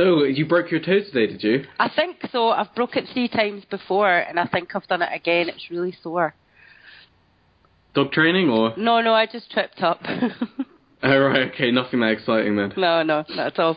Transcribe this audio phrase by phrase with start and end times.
[0.00, 1.64] So you broke your toe today, did you?
[1.78, 2.48] I think so.
[2.48, 5.50] I've broke it three times before, and I think I've done it again.
[5.50, 6.34] It's really sore.
[7.92, 8.72] Dog training or?
[8.78, 10.00] No, no, I just tripped up.
[11.02, 12.72] oh right, okay, nothing that exciting then.
[12.78, 13.76] No, no, not at all.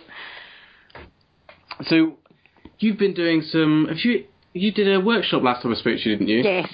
[1.87, 2.17] So
[2.79, 3.87] you've been doing some.
[3.89, 4.23] Have you?
[4.53, 6.41] You did a workshop last time I spoke to you, didn't you?
[6.41, 6.69] Yes.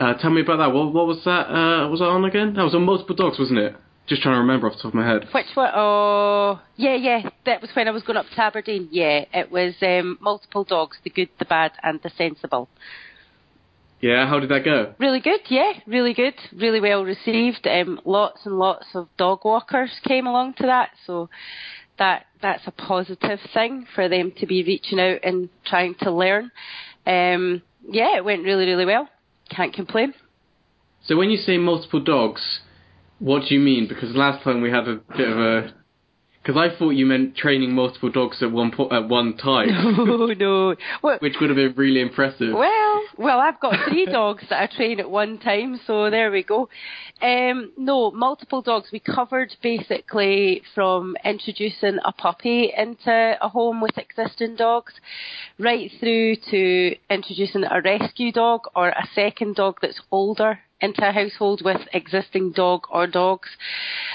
[0.00, 0.72] Uh, tell me about that.
[0.72, 1.46] What, what was that?
[1.48, 2.54] Uh, was that on again?
[2.54, 3.76] That was on multiple dogs, wasn't it?
[4.08, 5.28] Just trying to remember off the top of my head.
[5.32, 5.70] Which one?
[5.74, 7.28] Oh, yeah, yeah.
[7.44, 8.88] That was when I was going up to Aberdeen.
[8.90, 12.68] Yeah, it was um, multiple dogs: the good, the bad, and the sensible.
[14.00, 14.94] Yeah, how did that go?
[14.98, 17.66] Really good, yeah, really good, really well received.
[17.66, 21.28] Um, lots and lots of dog walkers came along to that, so
[21.98, 26.52] that that's a positive thing for them to be reaching out and trying to learn.
[27.06, 29.08] Um, yeah, it went really, really well.
[29.50, 30.14] Can't complain.
[31.04, 32.60] So when you say multiple dogs,
[33.18, 33.88] what do you mean?
[33.88, 35.74] Because last time we had a bit of a
[36.48, 39.68] because I thought you meant training multiple dogs at one po- at one time.
[40.08, 40.76] No, no.
[41.02, 42.54] Well, which would have been really impressive.
[42.54, 46.42] Well, well, I've got three dogs that I train at one time, so there we
[46.42, 46.68] go.
[47.20, 48.88] Um, no, multiple dogs.
[48.92, 54.94] We covered basically from introducing a puppy into a home with existing dogs,
[55.58, 61.12] right through to introducing a rescue dog or a second dog that's older into a
[61.12, 63.48] household with existing dog or dogs.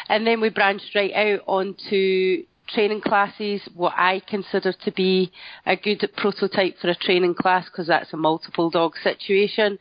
[0.10, 5.32] And then we branched right out onto training classes, what I consider to be
[5.66, 9.78] a good prototype for a training class because that's a multiple dog situation.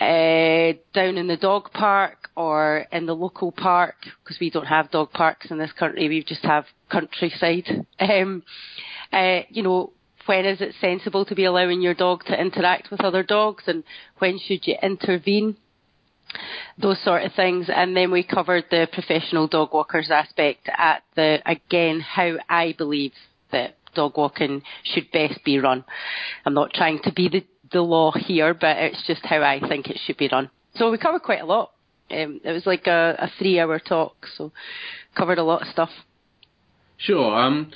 [0.00, 4.90] Uh, down in the dog park or in the local park because we don't have
[4.90, 7.86] dog parks in this country, we just have countryside.
[8.00, 8.42] Um,
[9.12, 9.92] uh, you know,
[10.26, 13.84] when is it sensible to be allowing your dog to interact with other dogs and
[14.18, 15.56] when should you intervene?
[16.78, 17.68] Those sort of things.
[17.74, 23.12] And then we covered the professional dog walkers aspect at the, again, how I believe
[23.50, 25.84] that dog walking should best be run.
[26.44, 29.88] I'm not trying to be the, the law here, but it's just how I think
[29.88, 30.50] it should be run.
[30.76, 31.72] So we covered quite a lot.
[32.10, 34.52] Um, it was like a, a three hour talk, so
[35.16, 35.90] covered a lot of stuff.
[36.98, 37.34] Sure.
[37.34, 37.72] Um,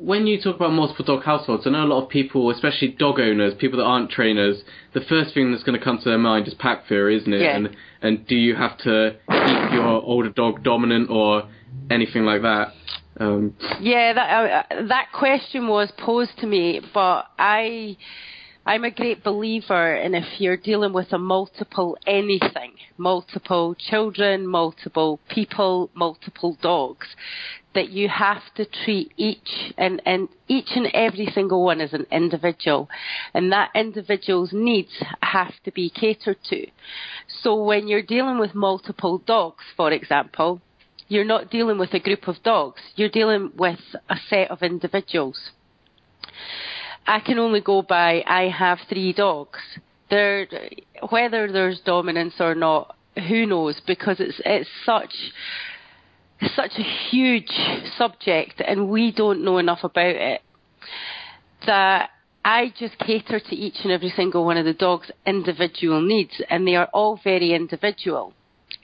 [0.00, 3.18] when you talk about multiple dog households, I know a lot of people, especially dog
[3.18, 4.62] owners, people that aren't trainers,
[4.94, 7.40] the first thing that's going to come to their mind is pack theory, isn't it?
[7.40, 7.56] Yeah.
[7.56, 11.48] And and do you have to keep your older dog dominant or
[11.90, 12.72] anything like that?
[13.18, 17.96] Um, yeah, that uh, that question was posed to me, but I
[18.64, 25.18] I'm a great believer in if you're dealing with a multiple anything, multiple children, multiple
[25.28, 27.08] people, multiple dogs,
[27.78, 32.04] that you have to treat each and, and each and every single one as an
[32.10, 32.88] individual.
[33.34, 34.90] And that individual's needs
[35.22, 36.66] have to be catered to.
[37.42, 40.60] So when you're dealing with multiple dogs, for example,
[41.06, 43.78] you're not dealing with a group of dogs, you're dealing with
[44.08, 45.38] a set of individuals.
[47.06, 49.60] I can only go by I have three dogs.
[50.10, 50.48] There,
[51.10, 52.96] whether there's dominance or not,
[53.28, 53.80] who knows?
[53.86, 55.14] Because it's it's such
[56.54, 57.50] such a huge
[57.96, 60.42] subject, and we don't know enough about it.
[61.66, 62.10] That
[62.44, 66.66] I just cater to each and every single one of the dog's individual needs, and
[66.66, 68.34] they are all very individual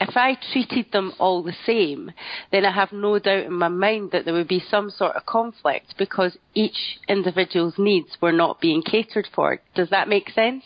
[0.01, 2.13] if I treated them all the same,
[2.51, 5.27] then I have no doubt in my mind that there would be some sort of
[5.27, 9.61] conflict because each individual's needs were not being catered for.
[9.75, 10.65] Does that make sense?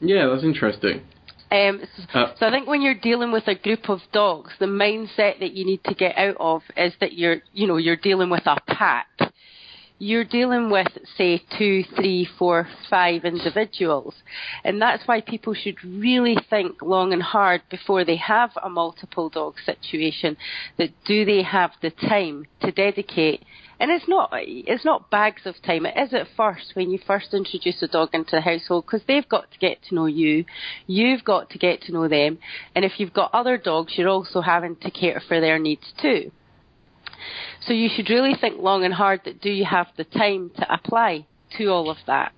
[0.00, 1.02] Yeah, that's interesting.
[1.52, 4.66] Um, so, uh, so I think when you're dealing with a group of dogs, the
[4.66, 8.30] mindset that you need to get out of is that you're, you know, you're dealing
[8.30, 9.08] with a pack
[10.02, 10.88] you're dealing with,
[11.18, 14.14] say, two, three, four, five individuals.
[14.64, 19.28] And that's why people should really think long and hard before they have a multiple
[19.28, 20.38] dog situation
[20.78, 23.44] that do they have the time to dedicate
[23.80, 25.86] and it's not it's not bags of time.
[25.86, 29.28] It is at first when you first introduce a dog into the household because they've
[29.28, 30.44] got to get to know you,
[30.86, 32.38] you've got to get to know them,
[32.74, 36.30] and if you've got other dogs, you're also having to cater for their needs too.
[37.62, 40.72] So you should really think long and hard that do you have the time to
[40.72, 41.26] apply
[41.56, 42.32] to all of that.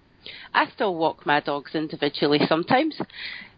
[0.55, 3.01] I still walk my dogs individually sometimes.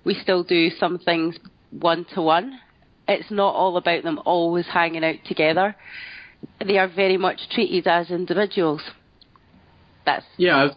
[0.04, 1.36] We still do some things
[1.70, 2.60] one to one.
[3.06, 5.76] It's not all about them always hanging out together.
[6.64, 8.82] They are very much treated as individuals.
[10.04, 10.56] That's yeah.
[10.56, 10.72] I was,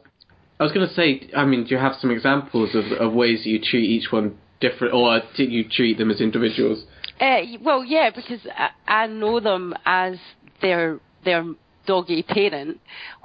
[0.59, 1.29] I was going to say.
[1.35, 4.37] I mean, do you have some examples of, of ways that you treat each one
[4.59, 6.85] different, or do you treat them as individuals?
[7.19, 8.69] Uh, well, yeah, because I,
[9.03, 10.17] I know them as
[10.61, 11.43] their their
[11.87, 12.79] doggy parent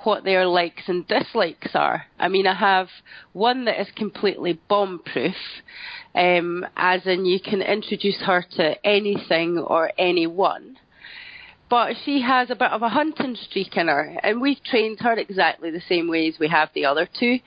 [0.04, 2.06] what their likes and dislikes are.
[2.18, 2.88] I mean, I have
[3.32, 5.34] one that is completely bomb proof,
[6.14, 10.71] um, as in you can introduce her to anything or anyone,
[11.72, 15.14] but she has a bit of a hunting streak in her, and we've trained her
[15.14, 17.38] exactly the same way as we have the other two.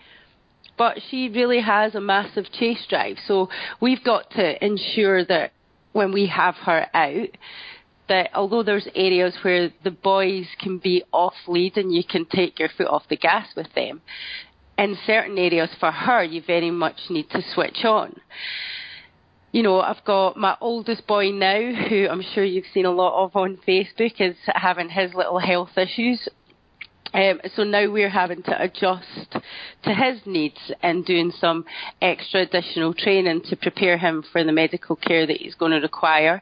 [0.80, 3.50] But she really has a massive chase drive, so
[3.80, 5.52] we've got to ensure that
[5.92, 7.38] when we have her out,
[8.10, 12.58] that although there's areas where the boys can be off lead and you can take
[12.58, 14.02] your foot off the gas with them,
[14.76, 18.20] in certain areas for her you very much need to switch on.
[19.56, 23.24] You know, I've got my oldest boy now, who I'm sure you've seen a lot
[23.24, 26.28] of on Facebook, is having his little health issues.
[27.14, 29.32] Um, so now we're having to adjust
[29.84, 31.64] to his needs and doing some
[32.02, 36.42] extra additional training to prepare him for the medical care that he's going to require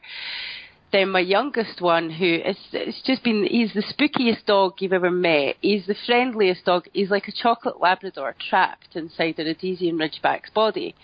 [0.94, 5.10] then my youngest one, who is it's just been he's the spookiest dog you've ever
[5.10, 5.56] met.
[5.60, 6.84] He's the friendliest dog.
[6.92, 10.94] He's like a chocolate Labrador trapped inside a Rhodesian Ridgeback's body.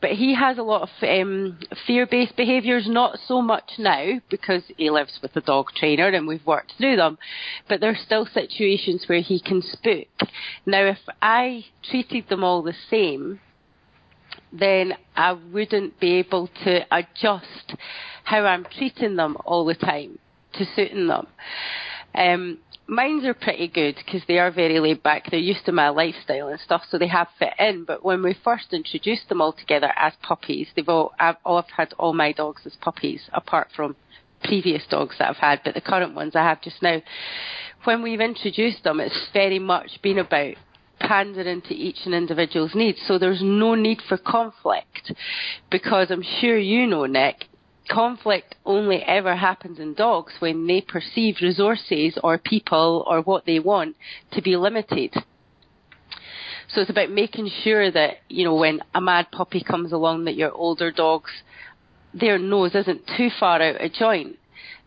[0.00, 4.90] But he has a lot of um, fear-based behaviours, not so much now because he
[4.90, 7.18] lives with a dog trainer and we've worked through them.
[7.68, 10.06] But there's still situations where he can spook.
[10.64, 13.40] Now, if I treated them all the same,
[14.52, 17.74] then I wouldn't be able to adjust
[18.24, 20.18] how I'm treating them all the time
[20.54, 21.26] to suiting them.
[22.14, 25.30] Um, mines are pretty good because they are very laid back.
[25.30, 27.84] They're used to my lifestyle and stuff, so they have fit in.
[27.84, 31.70] But when we first introduced them all together as puppies, they've all I've, all, I've
[31.76, 33.94] had all my dogs as puppies, apart from
[34.42, 37.02] previous dogs that I've had, but the current ones I have just now.
[37.84, 40.54] When we've introduced them, it's very much been about
[41.00, 43.00] pandering to each and individual's needs.
[43.06, 45.12] So there's no need for conflict
[45.70, 47.46] because I'm sure you know, Nick,
[47.88, 53.58] conflict only ever happens in dogs when they perceive resources or people or what they
[53.58, 53.96] want
[54.32, 55.14] to be limited.
[56.68, 60.36] So it's about making sure that, you know, when a mad puppy comes along that
[60.36, 61.30] your older dogs,
[62.12, 64.38] their nose isn't too far out of joint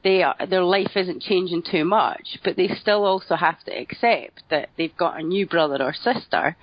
[0.04, 4.44] they are, their life isn't changing too much, but they still also have to accept
[4.50, 6.56] that they've got a new brother or sister,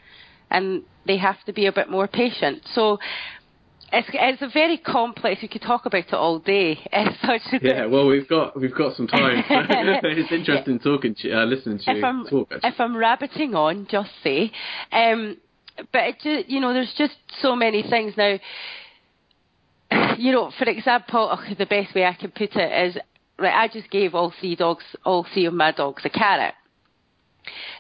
[0.51, 2.63] and they have to be a bit more patient.
[2.75, 2.99] So
[3.93, 5.41] it's it's a very complex.
[5.43, 6.79] We could talk about it all day.
[6.93, 7.87] It's such a yeah.
[7.87, 9.45] Well, we've got we've got some time.
[9.49, 12.49] it's interesting talking to uh, listening to if you I'm, talk.
[12.53, 12.69] Actually.
[12.69, 14.53] If I'm rabbiting on, just say.
[14.93, 15.37] Um,
[15.93, 18.39] but it just, you know, there's just so many things now.
[20.19, 22.99] You know, for example, oh, the best way I can put it is
[23.39, 26.55] right, I just gave all three dogs, all three of my dogs a carrot.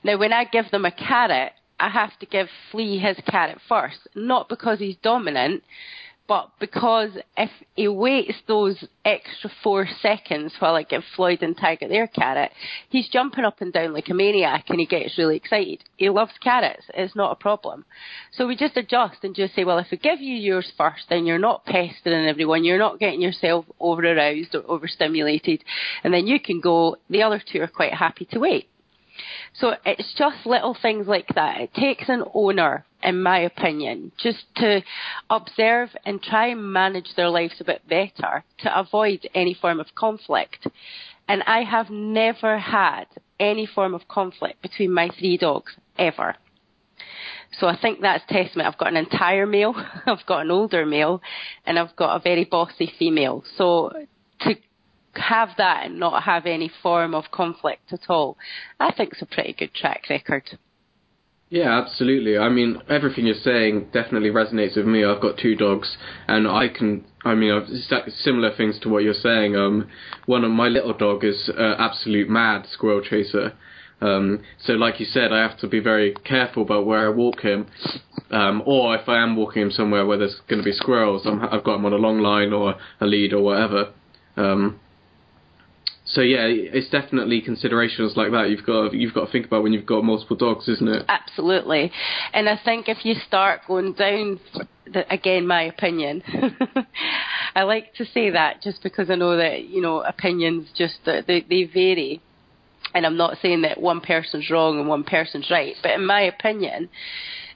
[0.04, 4.08] Now, when I give them a carrot, I have to give Flea his carrot first,
[4.14, 5.62] not because he's dominant,
[6.28, 11.88] but because if he waits those extra four seconds while I give Floyd and Tiger
[11.88, 12.52] their carrot,
[12.90, 15.82] he's jumping up and down like a maniac and he gets really excited.
[15.96, 16.84] He loves carrots.
[16.92, 17.86] It's not a problem.
[18.32, 21.25] So we just adjust and just say, well, if we give you yours first, then
[21.25, 22.62] you're not pestering everyone.
[22.62, 25.64] You're not getting yourself over aroused or overstimulated.
[26.04, 26.96] And then you can go.
[27.08, 28.69] The other two are quite happy to wait.
[29.55, 31.61] So it's just little things like that.
[31.61, 34.82] It takes an owner, in my opinion, just to
[35.31, 39.94] observe and try and manage their lives a bit better to avoid any form of
[39.94, 40.67] conflict.
[41.29, 43.05] And I have never had
[43.38, 46.37] any form of conflict between my three dogs, ever.
[47.59, 48.69] So I think that's testament.
[48.69, 49.75] I've got an entire male,
[50.06, 51.23] I've got an older male,
[51.67, 53.44] and I've got a very bossy female.
[53.56, 53.93] So
[55.14, 58.37] have that and not have any form of conflict at all,
[58.78, 60.58] I think it's a pretty good track record.
[61.50, 62.37] Yeah, absolutely.
[62.37, 65.04] I mean, everything you're saying definitely resonates with me.
[65.04, 67.06] I've got two dogs, and I can.
[67.25, 69.56] I mean, I've similar things to what you're saying.
[69.56, 69.88] Um,
[70.26, 73.54] one of my little dog is uh, absolute mad squirrel chaser.
[74.00, 77.40] Um, so, like you said, I have to be very careful about where I walk
[77.40, 77.66] him.
[78.30, 81.30] Um, or if I am walking him somewhere where there's going to be squirrels, i
[81.50, 83.92] have got him on a long line or a lead or whatever.
[84.37, 84.78] Um,
[86.11, 89.73] so yeah, it's definitely considerations like that you've got you've got to think about when
[89.73, 91.05] you've got multiple dogs, isn't it?
[91.09, 91.93] Absolutely,
[92.33, 94.41] and I think if you start going down,
[94.87, 96.23] the, again, my opinion,
[97.55, 101.45] I like to say that just because I know that you know opinions just they
[101.49, 102.23] they vary,
[102.95, 106.23] and I'm not saying that one person's wrong and one person's right, but in my
[106.23, 106.88] opinion,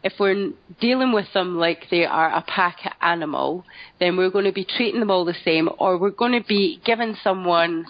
[0.02, 3.64] if we're dealing with them like they are a pack animal,
[3.98, 6.82] then we're going to be treating them all the same, or we're going to be
[6.84, 7.86] giving someone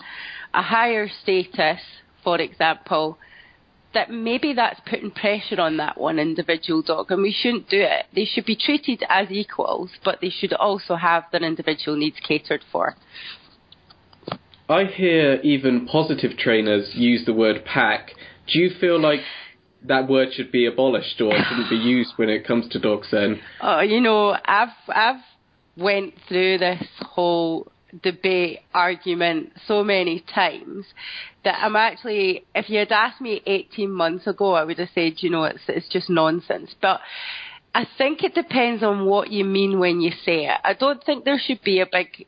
[0.54, 1.80] a higher status,
[2.22, 3.18] for example,
[3.94, 8.06] that maybe that's putting pressure on that one individual dog, and we shouldn't do it.
[8.14, 12.62] They should be treated as equals, but they should also have their individual needs catered
[12.70, 12.96] for.
[14.68, 18.12] I hear even positive trainers use the word pack.
[18.50, 19.20] Do you feel like
[19.84, 23.40] that word should be abolished or shouldn't be used when it comes to dogs then?
[23.60, 25.22] Oh, you know, I've I've
[25.76, 27.71] went through this whole
[28.02, 30.86] debate, argument so many times
[31.44, 35.14] that I'm actually, if you had asked me 18 months ago, I would have said,
[35.18, 36.74] you know, it's, it's just nonsense.
[36.80, 37.00] But
[37.74, 40.58] I think it depends on what you mean when you say it.
[40.64, 42.26] I don't think there should be a big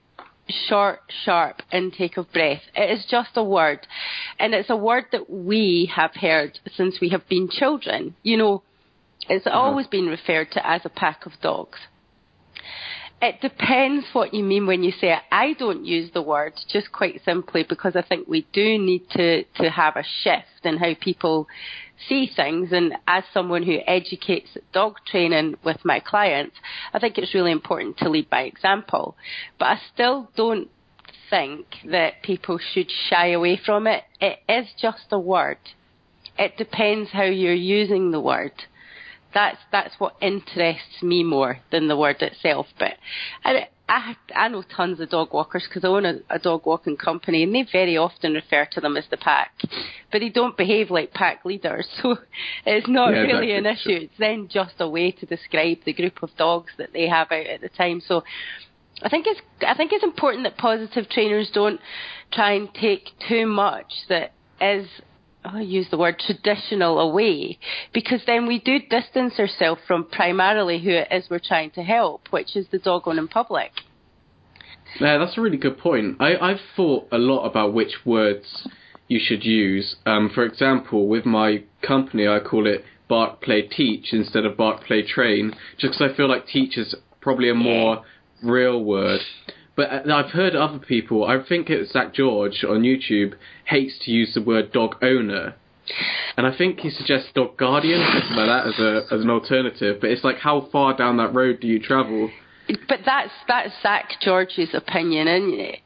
[0.69, 2.63] short, sharp intake of breath.
[2.75, 3.87] It is just a word.
[4.39, 8.15] And it's a word that we have heard since we have been children.
[8.23, 8.63] You know,
[9.29, 9.57] it's uh-huh.
[9.57, 11.79] always been referred to as a pack of dogs.
[13.23, 15.23] It depends what you mean when you say it.
[15.33, 19.45] I don't use the word just quite simply because I think we do need to,
[19.45, 21.49] to have a shift in how people
[22.07, 22.71] see things.
[22.73, 26.57] And as someone who educates dog training with my clients,
[26.93, 29.17] I think it's really important to lead by example.
[29.59, 30.69] But I still don't
[31.31, 34.05] think that people should shy away from it.
[34.21, 35.59] It is just a word.
[36.39, 38.53] It depends how you're using the word
[39.35, 42.67] that's that's what interests me more than the word itself.
[42.79, 42.95] But
[43.45, 46.97] I, I, I know tons of dog walkers because I own a, a dog walking
[46.97, 49.53] company, and they very often refer to them as the pack,
[50.11, 52.17] but they don't behave like pack leaders, so
[52.65, 53.91] it's not yeah, really an issue.
[53.91, 57.47] It's then just a way to describe the group of dogs that they have out
[57.47, 58.01] at the time.
[58.07, 58.23] So.
[59.03, 61.81] I think it's I think it's important that positive trainers don't
[62.33, 64.87] try and take too much that is
[65.45, 67.59] I use the word traditional away
[67.93, 72.29] because then we do distance ourselves from primarily who it is we're trying to help,
[72.31, 73.71] which is the dog owning public.
[75.01, 76.17] Yeah, that's a really good point.
[76.21, 78.69] I, I've thought a lot about which words
[79.09, 79.97] you should use.
[80.07, 84.85] Um, for example, with my company, I call it bark, play, teach instead of bark,
[84.85, 88.03] play, train, just because I feel like teach is probably a more
[88.43, 89.21] real word.
[89.77, 91.25] But uh, I've heard other people.
[91.25, 95.55] I think it's Zak George on YouTube hates to use the word dog owner,
[96.37, 99.99] and I think he suggests dog guardian, something like that, as a as an alternative.
[100.01, 102.31] But it's like, how far down that road do you travel?
[102.89, 105.77] But that's that's Zak George's opinion, and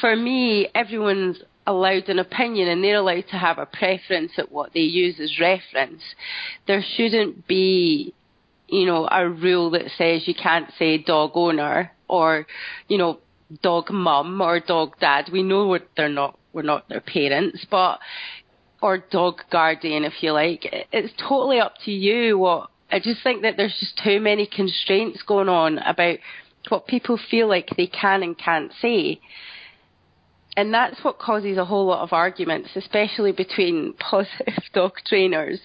[0.00, 4.72] for me, everyone's allowed an opinion and they're allowed to have a preference at what
[4.74, 6.02] they use as reference.
[6.66, 8.12] There shouldn't be,
[8.68, 12.46] you know, a rule that says you can't say dog owner or,
[12.88, 13.18] you know,
[13.62, 15.30] dog mum or dog dad.
[15.32, 17.98] We know what they're not, we're not their parents, but,
[18.82, 20.66] or dog guardian, if you like.
[20.92, 25.22] It's totally up to you what, I just think that there's just too many constraints
[25.22, 26.18] going on about
[26.68, 29.20] what people feel like they can and can't say.
[30.56, 35.60] And that's what causes a whole lot of arguments, especially between positive dog trainers.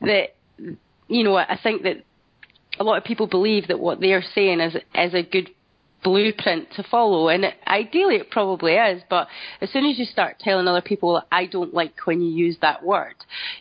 [0.00, 2.04] That, you know, I think that
[2.78, 5.50] a lot of people believe that what they're saying is, is a good
[6.04, 7.28] blueprint to follow.
[7.28, 9.02] And ideally, it probably is.
[9.10, 9.26] But
[9.60, 12.84] as soon as you start telling other people, I don't like when you use that
[12.84, 13.14] word,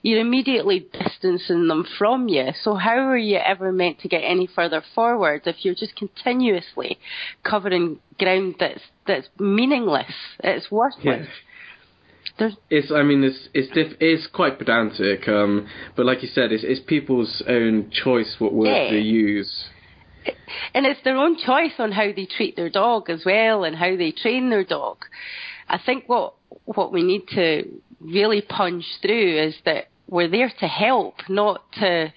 [0.03, 2.49] you're immediately distancing them from you.
[2.61, 6.99] So how are you ever meant to get any further forward if you're just continuously
[7.43, 10.13] covering ground that's that's meaningless?
[10.43, 11.03] It's worthless.
[11.03, 11.25] Yeah.
[12.39, 16.51] There's it's I mean it's it's diff, it's quite pedantic, um, but like you said,
[16.51, 18.91] it's it's people's own choice what words yeah.
[18.91, 19.69] they use
[20.73, 23.95] and it's their own choice on how they treat their dog as well and how
[23.95, 25.05] they train their dog.
[25.67, 30.67] I think what what we need to really punch through is that we're there to
[30.67, 32.13] help, not to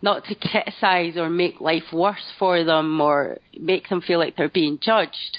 [0.00, 4.48] not to criticize or make life worse for them or make them feel like they're
[4.48, 5.38] being judged.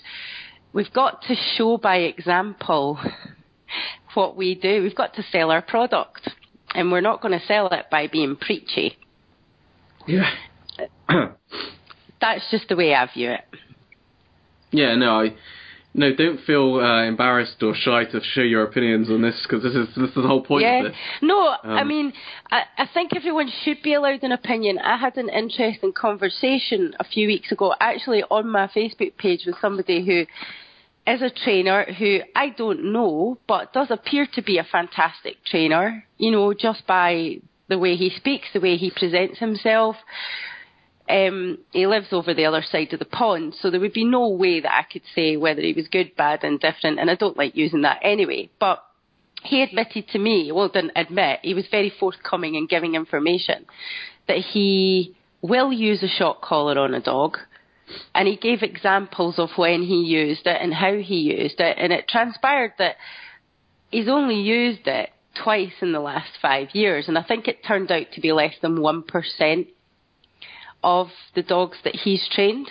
[0.72, 2.98] We've got to show by example
[4.14, 4.82] what we do.
[4.82, 6.30] We've got to sell our product,
[6.74, 8.98] and we're not going to sell it by being preachy.
[10.08, 10.30] Yeah.
[12.24, 13.42] That's just the way I view it.
[14.72, 15.36] Yeah, no, I
[15.94, 19.76] no, don't feel uh, embarrassed or shy to share your opinions on this because this
[19.76, 20.78] is this is the whole point yeah.
[20.78, 20.96] of this.
[21.22, 22.14] No, um, I mean,
[22.50, 24.80] I, I think everyone should be allowed an opinion.
[24.80, 29.56] I had an interesting conversation a few weeks ago, actually on my Facebook page, with
[29.60, 30.22] somebody who
[31.12, 36.06] is a trainer who I don't know, but does appear to be a fantastic trainer.
[36.18, 39.98] You know, just by the way he speaks, the way he presents himself.
[41.14, 44.30] Um, he lives over the other side of the pond, so there would be no
[44.30, 47.56] way that I could say whether he was good, bad, indifferent, and I don't like
[47.56, 48.50] using that anyway.
[48.60, 48.84] But
[49.44, 53.66] he admitted to me, well, didn't admit, he was very forthcoming in giving information
[54.28, 57.38] that he will use a shock collar on a dog.
[58.16, 61.78] And he gave examples of when he used it and how he used it.
[61.78, 62.96] And it transpired that
[63.92, 65.12] he's only used it
[65.44, 67.08] twice in the last five years.
[67.08, 69.68] And I think it turned out to be less than 1%
[70.84, 72.70] of the dogs that he's trained.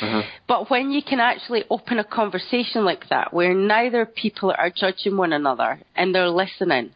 [0.00, 0.22] Uh-huh.
[0.48, 5.16] But when you can actually open a conversation like that, where neither people are judging
[5.16, 6.92] one another and they're listening,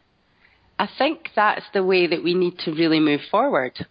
[0.78, 3.86] I think that's the way that we need to really move forward.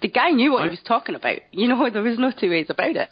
[0.00, 1.38] The guy knew what I, he was talking about.
[1.50, 3.08] You know, there was no two ways about it.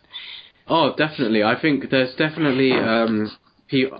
[0.69, 1.43] Oh, definitely.
[1.43, 3.31] I think there's definitely um,
[3.69, 3.91] pe-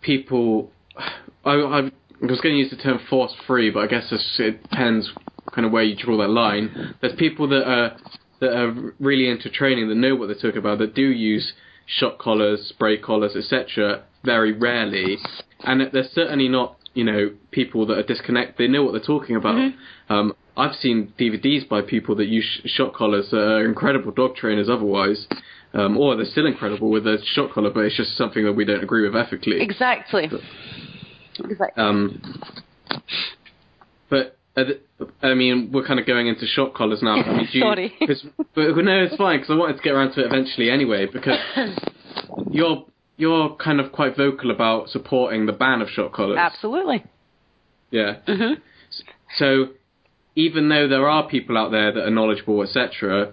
[0.00, 0.70] people.
[1.44, 1.80] I, I
[2.22, 5.10] was going to use the term force free, but I guess it depends
[5.52, 6.94] kind of where you draw that line.
[7.00, 7.96] There's people that are
[8.40, 11.52] that are really into training that know what they're talking about that do use
[11.86, 14.04] shock collars, spray collars, etc.
[14.24, 15.18] Very rarely,
[15.60, 18.56] and they're certainly not you know people that are disconnected.
[18.58, 19.56] They know what they're talking about.
[19.56, 20.12] Mm-hmm.
[20.12, 24.68] Um, I've seen DVDs by people that use shock collars that are incredible dog trainers
[24.68, 25.26] otherwise.
[25.74, 28.64] Um, or they're still incredible with a shock collar, but it's just something that we
[28.64, 29.60] don't agree with ethically.
[29.60, 30.28] Exactly.
[30.30, 31.82] But, exactly.
[31.82, 32.40] Um,
[34.08, 37.14] but I mean, we're kind of going into shock collars now.
[37.16, 37.92] I mean, you, Sorry.
[38.54, 41.06] But no, it's fine because I wanted to get around to it eventually anyway.
[41.12, 41.38] Because
[42.50, 42.84] you're
[43.16, 46.38] you're kind of quite vocal about supporting the ban of shock collars.
[46.38, 47.04] Absolutely.
[47.90, 48.16] Yeah.
[48.28, 48.56] Mhm.
[49.38, 49.68] So
[50.36, 53.32] even though there are people out there that are knowledgeable, etc.,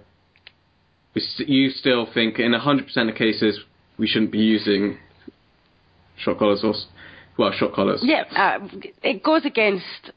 [1.14, 3.60] you still think in 100% of cases
[3.98, 4.98] we shouldn't be using
[6.16, 6.74] shock collars or
[7.36, 8.00] well shock collars.
[8.02, 8.66] Yeah, uh,
[9.02, 10.10] it goes against.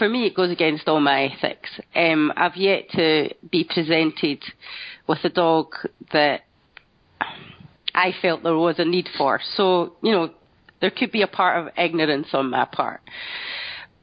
[0.00, 1.68] For me, it goes against all my ethics.
[1.94, 4.42] Um, I've yet to be presented
[5.06, 5.74] with a dog
[6.14, 6.40] that
[7.94, 9.40] I felt there was a need for.
[9.58, 10.30] So, you know,
[10.80, 13.02] there could be a part of ignorance on my part.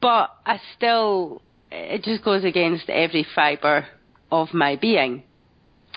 [0.00, 3.88] But I still, it just goes against every fibre
[4.30, 5.24] of my being.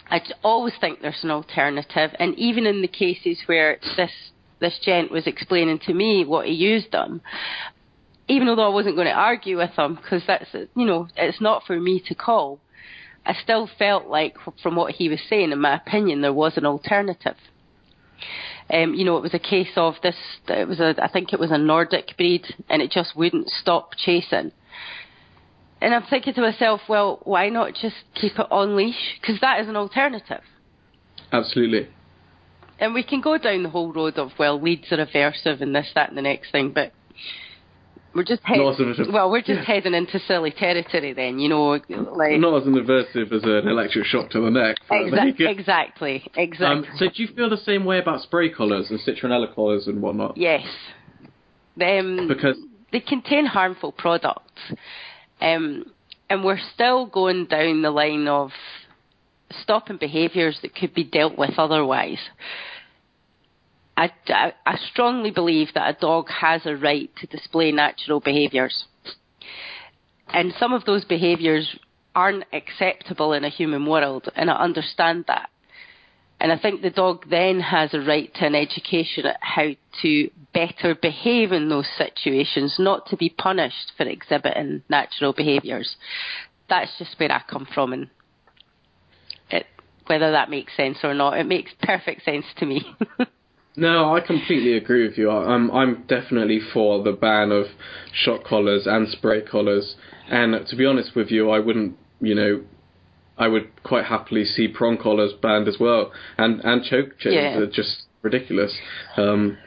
[0.09, 4.11] I always think there's an alternative, and even in the cases where this
[4.59, 7.21] this gent was explaining to me what he used them,
[8.27, 11.63] even although I wasn't going to argue with him because that's you know it's not
[11.65, 12.59] for me to call,
[13.25, 16.65] I still felt like from what he was saying, in my opinion, there was an
[16.65, 17.35] alternative.
[18.69, 20.15] Um, you know, it was a case of this.
[20.47, 23.91] It was a, I think it was a Nordic breed, and it just wouldn't stop
[23.97, 24.51] chasing.
[25.81, 29.19] And I'm thinking to myself, well, why not just keep it on leash?
[29.19, 30.41] Because that is an alternative.
[31.31, 31.89] Absolutely.
[32.79, 35.91] And we can go down the whole road of well, leads are aversive and this,
[35.95, 36.93] that, and the next thing, but
[38.13, 39.63] we're just Not as well, we're just Yeah.
[39.63, 41.39] heading into silly territory then.
[41.39, 44.77] You know, like Not as an aversive as an electric shock to the neck.
[44.91, 46.65] you exactly, exactly.
[46.65, 50.01] Um, so do you feel the same way about spray collars and citronella collars and
[50.01, 50.37] whatnot?
[50.37, 50.65] yes,
[51.77, 52.57] them Because
[52.91, 54.61] they contain harmful products,
[55.39, 55.85] um,
[56.29, 58.51] and we're still going down the line of
[59.61, 62.19] stopping behaviours that could be dealt with otherwise.
[64.01, 68.85] I, I, strongly believe that a dog has a right to display natural behaviours.
[70.27, 71.77] And some of those behaviours
[72.15, 75.49] aren't acceptable in a human world, and I understand that.
[76.39, 79.69] And I think the dog then has a right to an education at how
[80.01, 85.95] to better behave in those situations, not to be punished for exhibiting natural behaviours.
[86.67, 88.09] That's just where I come from, and
[89.51, 89.67] it,
[90.07, 92.83] whether that makes sense or not, it makes perfect sense to me.
[93.75, 95.29] No, I completely agree with you.
[95.31, 97.67] I'm I'm definitely for the ban of
[98.13, 99.95] shock collars and spray collars.
[100.29, 102.61] And to be honest with you, I wouldn't, you know,
[103.37, 107.57] I would quite happily see prong collars banned as well, and and choke chains Yeah.
[107.59, 108.77] are just ridiculous.
[109.17, 109.57] Um,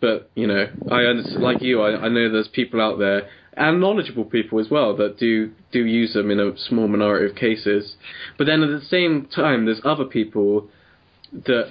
[0.00, 3.80] but you know, I understand, like you, I, I know there's people out there and
[3.80, 7.96] knowledgeable people as well that do do use them in a small minority of cases.
[8.38, 10.70] But then at the same time, there's other people
[11.32, 11.68] that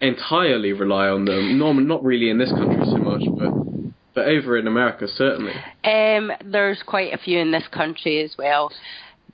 [0.00, 1.58] entirely rely on them.
[1.58, 3.52] Not not really in this country so much, but
[4.14, 5.52] but over in America certainly.
[5.84, 8.72] Um, there's quite a few in this country as well.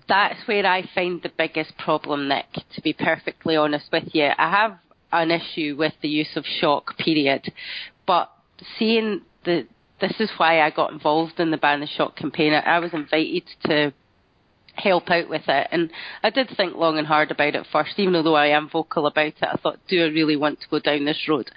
[0.09, 4.31] That's where I find the biggest problem, Nick, to be perfectly honest with you.
[4.37, 4.79] I have
[5.13, 7.53] an issue with the use of shock, period.
[8.07, 8.31] But
[8.79, 9.67] seeing the,
[10.01, 12.53] this is why I got involved in the Ban the Shock campaign.
[12.53, 13.93] I was invited to
[14.75, 15.69] help out with it.
[15.71, 15.91] And
[16.23, 19.27] I did think long and hard about it first, even though I am vocal about
[19.27, 19.43] it.
[19.43, 21.51] I thought, do I really want to go down this road?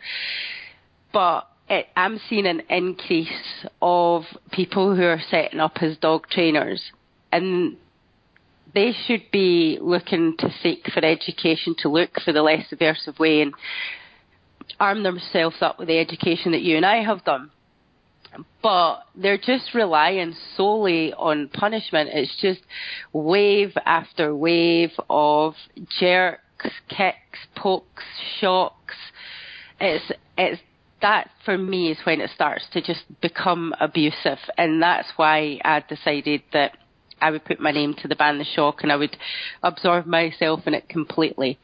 [1.13, 3.30] But it, I'm seeing an increase
[3.82, 6.82] of people who are setting up as dog trainers,
[7.32, 7.78] and
[8.73, 13.41] they should be looking to seek for education to look for the less aversive way
[13.41, 13.54] and
[14.80, 17.51] arm themselves up with the education that you and I have done.
[18.62, 22.10] But they're just relying solely on punishment.
[22.12, 22.62] It's just
[23.13, 25.54] wave after wave of
[26.00, 28.04] jerks, kicks, pokes,
[28.39, 28.95] shocks.
[29.80, 30.62] It's it's
[31.02, 35.84] that for me is when it starts to just become abusive, and that's why I
[35.88, 36.78] decided that
[37.21, 39.15] I would put my name to the ban the shock, and I would
[39.62, 41.60] absorb myself in it completely,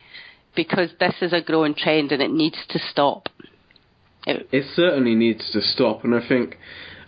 [0.56, 3.30] because this is a growing trend and it needs to stop.
[4.26, 6.58] It, certainly needs to stop, and I think,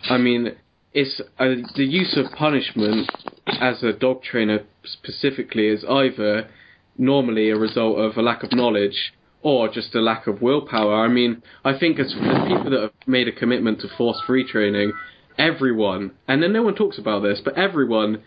[0.09, 0.55] I mean,
[0.93, 3.11] it's uh, the use of punishment
[3.47, 6.49] as a dog trainer specifically is either
[6.97, 11.03] normally a result of a lack of knowledge or just a lack of willpower.
[11.03, 14.47] I mean, I think as, as people that have made a commitment to force free
[14.47, 14.93] training,
[15.37, 18.23] everyone, and then no one talks about this, but everyone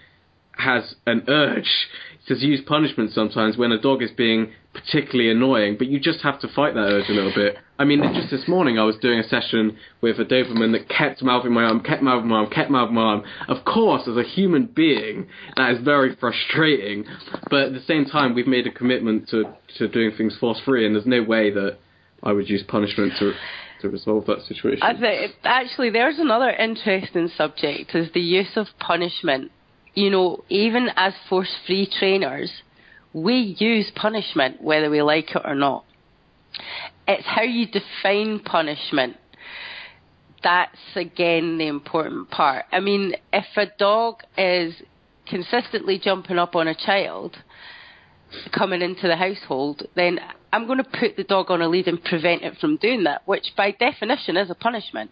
[0.57, 1.71] has an urge
[2.29, 6.41] to use punishment sometimes when a dog is being particularly annoying, but you just have
[6.41, 7.57] to fight that urge a little bit.
[7.79, 11.23] I mean, just this morning I was doing a session with a Doberman that kept
[11.23, 13.25] mouthing my arm, kept mouthing my arm, kept mouthing my arm.
[13.49, 17.05] Of course, as a human being, that is very frustrating,
[17.49, 19.45] but at the same time, we've made a commitment to,
[19.79, 21.79] to doing things force free, and there's no way that
[22.23, 23.33] I would use punishment to
[23.83, 24.83] to resolve that situation.
[25.45, 29.53] Actually, there's another interesting subject: is the use of punishment
[29.97, 32.53] you know, even as force free trainers,
[33.13, 35.85] we use punishment whether we like it or not.
[37.09, 39.17] It's how you define punishment.
[40.45, 42.67] That's again the important part.
[42.71, 44.75] I mean, if a dog is
[45.27, 47.37] consistently jumping up on a child
[48.53, 50.21] coming into the household, then
[50.53, 53.23] I'm going to put the dog on a lead and prevent it from doing that,
[53.27, 55.11] which by definition is a punishment.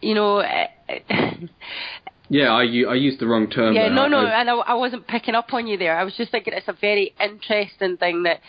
[0.00, 0.42] You know,
[2.30, 3.74] Yeah, I, I used the wrong term.
[3.74, 3.90] Yeah, there.
[3.90, 5.98] no, no, I, and I, I wasn't picking up on you there.
[5.98, 8.40] I was just thinking it's a very interesting thing that,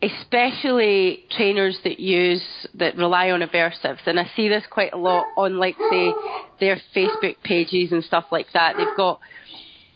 [0.00, 2.42] especially trainers that use
[2.74, 6.14] that rely on aversives, and I see this quite a lot on, like, say,
[6.60, 8.76] their Facebook pages and stuff like that.
[8.78, 9.20] They've got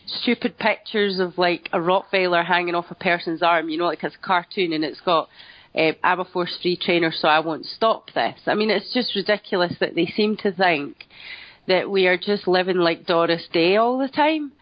[0.06, 4.16] stupid pictures of like a Rottweiler hanging off a person's arm, you know, like it's
[4.16, 5.28] a cartoon, and it's got.
[5.74, 8.38] Uh, I'm a force free trainer, so I won't stop this.
[8.46, 11.04] I mean, it's just ridiculous that they seem to think
[11.68, 14.52] that we are just living like Doris Day all the time.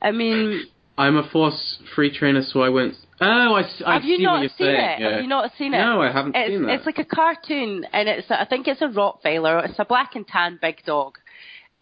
[0.00, 0.64] I mean,
[0.98, 2.94] I'm a force free trainer, so I went.
[3.20, 4.76] Oh, I, I have you see not what you're seen saying.
[4.76, 5.00] it?
[5.00, 5.12] Yeah.
[5.12, 5.78] Have you not seen it?
[5.78, 6.74] No, I haven't it's, seen that.
[6.74, 9.68] It's like a cartoon, and it's I think it's a Rottweiler.
[9.68, 11.18] It's a black and tan big dog,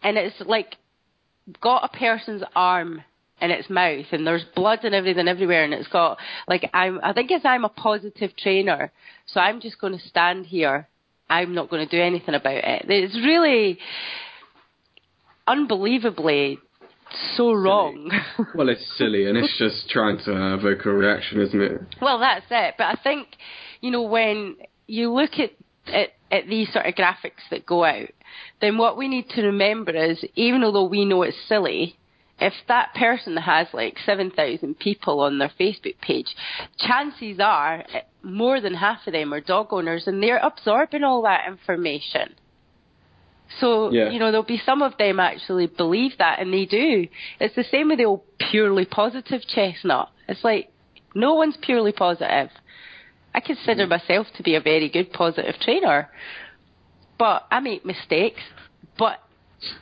[0.03, 0.77] and it's like
[1.61, 3.03] got a person's arm
[3.41, 7.01] in its mouth, and there's blood and everything everywhere, and it's got like I'm.
[7.03, 8.93] I think it's I'm a positive trainer,
[9.27, 10.89] so I'm just going to stand here.
[11.29, 12.85] I'm not going to do anything about it.
[12.89, 13.79] It's really
[15.47, 16.59] unbelievably
[17.37, 18.11] so wrong.
[18.55, 21.81] well, it's silly, and it's just trying to evoke a reaction, isn't it?
[22.01, 22.75] Well, that's it.
[22.79, 23.29] But I think,
[23.81, 25.53] you know, when you look at,
[25.87, 28.11] at, at these sort of graphics that go out,
[28.61, 31.97] then what we need to remember is, even although we know it's silly,
[32.41, 36.35] if that person has like 7,000 people on their Facebook page,
[36.79, 41.23] chances are eh, more than half of them are dog owners and they're absorbing all
[41.23, 42.35] that information.
[43.61, 44.11] So, Yeah.
[44.11, 47.07] you know, there'll be some of them actually believe that, and they do.
[47.41, 50.11] It's the same with the old purely positive chestnut.
[50.29, 50.71] It's like,
[51.15, 52.51] no one's purely positive.
[53.35, 56.09] I consider myself to be a very good positive trainer,
[57.19, 58.41] but I make mistakes.
[58.97, 59.21] But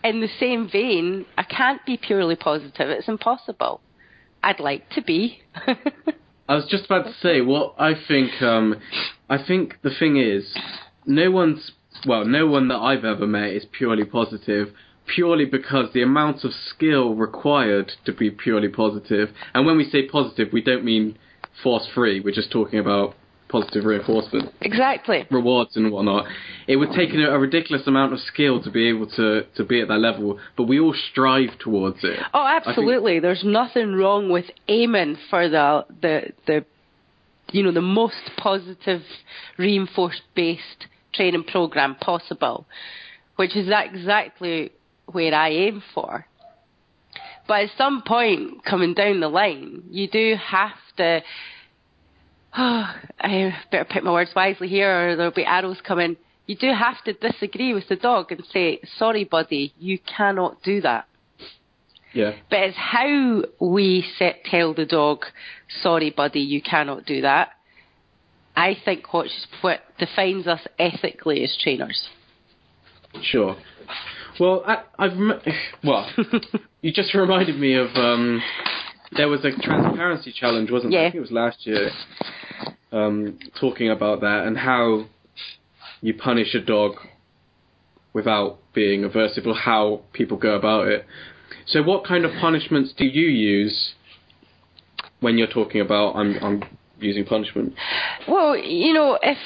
[0.04, 2.88] in the same vein, I can't be purely positive.
[2.88, 3.80] It's impossible.
[4.42, 5.42] I'd like to be.
[6.48, 8.42] I was just about to say what I think.
[8.42, 8.76] Um,
[9.28, 10.54] I think the thing is,
[11.06, 11.72] no one's
[12.06, 14.72] well, no one that I've ever met is purely positive.
[15.06, 20.06] Purely because the amount of skill required to be purely positive, and when we say
[20.06, 21.18] positive, we don't mean
[21.62, 22.20] force free.
[22.20, 23.16] We're just talking about
[23.52, 25.26] positive reinforcement, exactly.
[25.30, 26.26] rewards and whatnot.
[26.66, 29.80] It would take a, a ridiculous amount of skill to be able to to be
[29.80, 32.18] at that level, but we all strive towards it.
[32.32, 33.20] Oh, think- absolutely.
[33.20, 36.64] There's nothing wrong with aiming for the the the
[37.52, 39.02] you know the most positive
[39.58, 42.66] reinforced based training program possible,
[43.36, 44.72] which is exactly
[45.06, 46.26] where I aim for.
[47.48, 51.22] But at some point coming down the line, you do have to.
[52.54, 56.16] I better pick my words wisely here, or there'll be arrows coming.
[56.46, 60.80] You do have to disagree with the dog and say, "Sorry, buddy, you cannot do
[60.82, 61.06] that."
[62.12, 62.32] Yeah.
[62.50, 65.24] But it's how we set, tell the dog,
[65.82, 67.52] sorry, buddy, you cannot do that.
[68.56, 69.28] I think what,
[69.62, 72.08] what defines us ethically as trainers.
[73.22, 73.56] Sure.
[74.38, 75.12] Well, I, I've
[75.84, 76.08] well,
[76.80, 78.42] you just reminded me of um,
[79.16, 81.00] there was a transparency challenge, wasn't there?
[81.00, 81.08] I Yeah.
[81.10, 81.90] think it was last year.
[82.92, 85.06] Um, talking about that and how
[86.02, 86.96] you punish a dog
[88.12, 91.06] without being aversive, or how people go about it.
[91.66, 93.94] So, what kind of punishments do you use
[95.20, 96.62] when you're talking about I'm I'm
[97.02, 97.74] using punishment?
[98.28, 99.38] Well, you know, if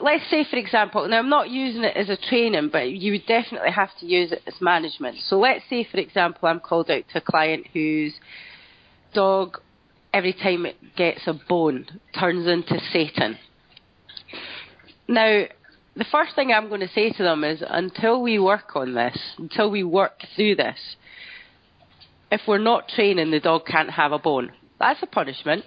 [0.00, 3.26] let's say, for example, now I'm not using it as a training, but you would
[3.26, 5.18] definitely have to use it as management.
[5.26, 8.14] So let's say, for example, I'm called out to a client whose
[9.12, 9.58] dog,
[10.12, 11.86] every time it gets a bone,
[12.18, 13.38] turns into Satan.
[15.06, 15.44] Now,
[15.96, 19.16] the first thing I'm going to say to them is until we work on this,
[19.38, 20.96] until we work through this,
[22.32, 24.50] if we're not training, the dog can't have a bone.
[24.84, 25.64] That's a punishment.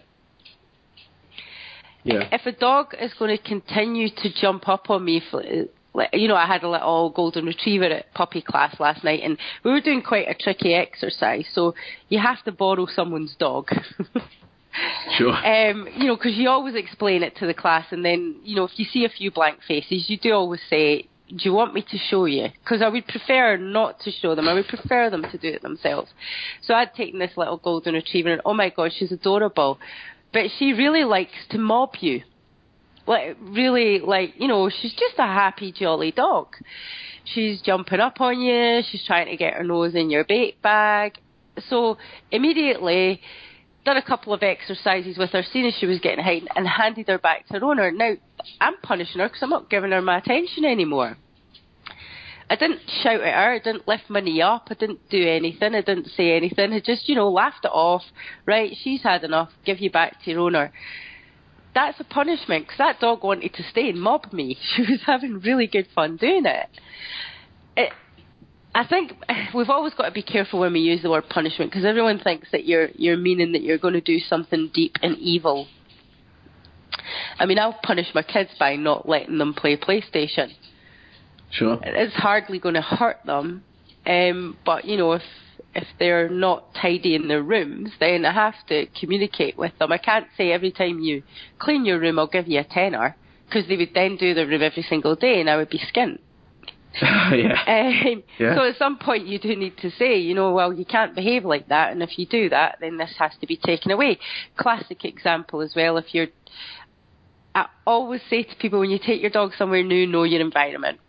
[2.03, 2.29] Yeah.
[2.31, 6.35] If a dog is going to continue to jump up on me, for, you know,
[6.35, 10.03] I had a little golden retriever at puppy class last night, and we were doing
[10.03, 11.45] quite a tricky exercise.
[11.51, 11.73] So
[12.09, 13.69] you have to borrow someone's dog.
[15.17, 15.33] Sure.
[15.33, 18.65] Um, you know, because you always explain it to the class, and then you know,
[18.65, 21.81] if you see a few blank faces, you do always say, "Do you want me
[21.81, 24.47] to show you?" Because I would prefer not to show them.
[24.47, 26.11] I would prefer them to do it themselves.
[26.61, 29.79] So I'd taken this little golden retriever, and oh my god, she's adorable,
[30.33, 32.23] but she really likes to mob you.
[33.05, 36.55] Like really, like you know, she's just a happy, jolly dog.
[37.23, 38.81] She's jumping up on you.
[38.89, 41.19] She's trying to get her nose in your bait bag.
[41.69, 41.97] So
[42.31, 43.21] immediately
[43.87, 47.07] done a couple of exercises with her, seen as she was getting high, and handed
[47.07, 47.89] her back to her owner.
[47.89, 48.15] Now,
[48.59, 51.17] I'm punishing her because I'm not giving her my attention anymore.
[52.49, 55.73] I didn't shout at her, I didn't lift my knee up, I didn't do anything,
[55.73, 58.03] I didn't say anything, I just, you know, laughed it off.
[58.45, 60.73] Right, she's had enough, give you back to your owner.
[61.73, 64.57] That's a punishment because that dog wanted to stay and mob me.
[64.75, 66.69] She was having really good fun doing it.
[66.73, 66.81] it
[68.73, 69.13] I think
[69.55, 72.49] we've always got to be careful when we use the word punishment because everyone thinks
[72.51, 75.67] that you're you're meaning that you're going to do something deep and evil.
[77.39, 80.51] I mean, I'll punish my kids by not letting them play PlayStation.
[81.51, 81.79] Sure.
[81.81, 83.63] It's hardly going to hurt them,
[84.05, 85.21] um, but you know, if
[85.73, 89.91] if they're not tidy in their rooms, then I have to communicate with them.
[89.91, 91.23] I can't say every time you
[91.59, 94.61] clean your room, I'll give you a tenner because they would then do their room
[94.61, 96.19] every single day, and I would be skint.
[97.01, 97.63] yeah.
[97.67, 98.55] Um, Yeah.
[98.55, 101.45] So at some point you do need to say, you know, well, you can't behave
[101.45, 104.19] like that, and if you do that, then this has to be taken away.
[104.55, 105.97] Classic example as well.
[105.97, 106.27] If you're,
[107.53, 110.99] I always say to people when you take your dog somewhere new, know your environment.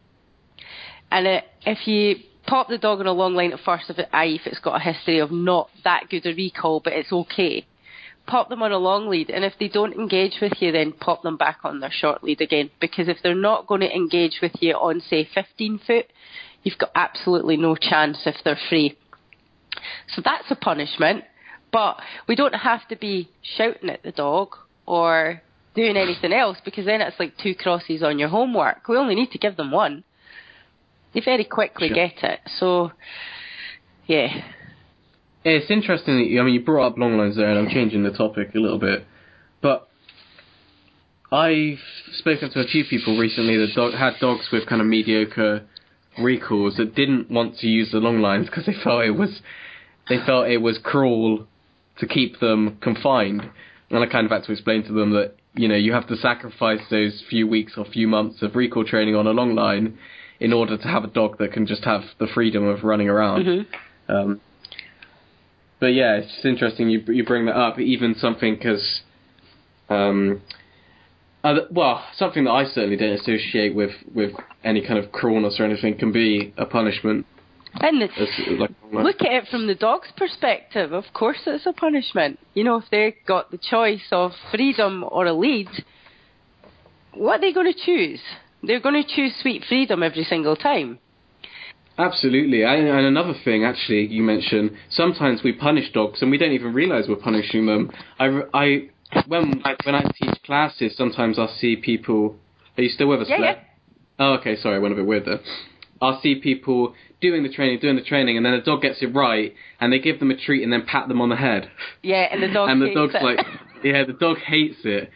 [1.11, 4.09] And uh, if you pop the dog on a long line at first, if it,
[4.13, 4.37] i.e.
[4.37, 7.67] if it's got a history of not that good a recall, but it's okay,
[8.29, 11.23] pop them on a long lead, and if they don't engage with you, then pop
[11.23, 12.71] them back on their short lead again.
[12.81, 16.07] Because if they're not going to engage with you on, say, 15 foot,
[16.63, 18.97] you've got absolutely no chance if they're free.
[20.15, 21.25] So that's a punishment,
[21.73, 21.97] but
[22.29, 25.43] we don't have to be shouting at the dog or
[25.75, 28.89] doing anything else because then it's like two crosses on your homework.
[28.89, 30.05] We only need to give them one.
[31.15, 31.95] They very quickly Sure.
[31.95, 32.41] get it.
[32.59, 32.93] So,
[34.07, 34.29] yeah.
[35.45, 38.03] It's interesting that you, I mean, you brought up long lines there, and I'm changing
[38.03, 39.07] the topic a little bit.
[39.61, 39.89] But
[41.31, 41.81] I've
[42.13, 45.63] spoken to a few people recently that dog, had dogs with kind of mediocre
[46.19, 49.41] recalls that didn't want to use the long lines because they felt it was
[50.09, 51.47] they felt it was cruel
[51.99, 53.49] to keep them confined.
[53.91, 56.17] And I kind of had to explain to them that you know you have to
[56.17, 59.99] sacrifice those few weeks or few months of recall training on a long line
[60.41, 63.45] in order to have a dog that can just have the freedom of running around.
[63.45, 63.67] Mhm.
[64.09, 64.41] Um,
[65.81, 67.79] but yeah, it's just interesting you you bring that up.
[67.79, 69.01] Even something as
[69.89, 70.43] um,
[71.45, 74.33] other, well, something that I certainly don't associate with with
[74.65, 77.27] any kind of cruelness or anything can be a punishment.
[77.81, 78.01] And
[78.59, 80.93] like, Look at it from the dog's perspective.
[80.93, 82.39] Of course, it's a punishment.
[82.55, 85.69] You know, if they've got the choice of freedom or a lead,
[87.13, 88.21] what are they going to choose?
[88.63, 90.99] They're going to choose sweet freedom every single time.
[91.99, 96.53] Absolutely, and, and another thing, actually, you mentioned sometimes we punish dogs and we don't
[96.53, 97.91] even realise we're punishing them.
[98.21, 98.89] I, I
[99.27, 102.37] when when I teach classes, sometimes I'll see people.
[102.77, 103.27] Are you still with us?
[103.29, 103.53] Yeah, Claire?
[103.57, 103.63] yeah.
[104.21, 104.57] Oh, okay.
[104.57, 105.41] Sorry, I went a bit weird there.
[106.01, 109.13] I'll see people doing the training, doing the training, and then a dog gets it
[109.13, 111.69] right, and they give them a treat and then pat them on the head.
[112.03, 113.23] Yeah, and the dog and the dog's it.
[113.23, 113.45] like,
[113.83, 115.11] yeah, the dog hates it,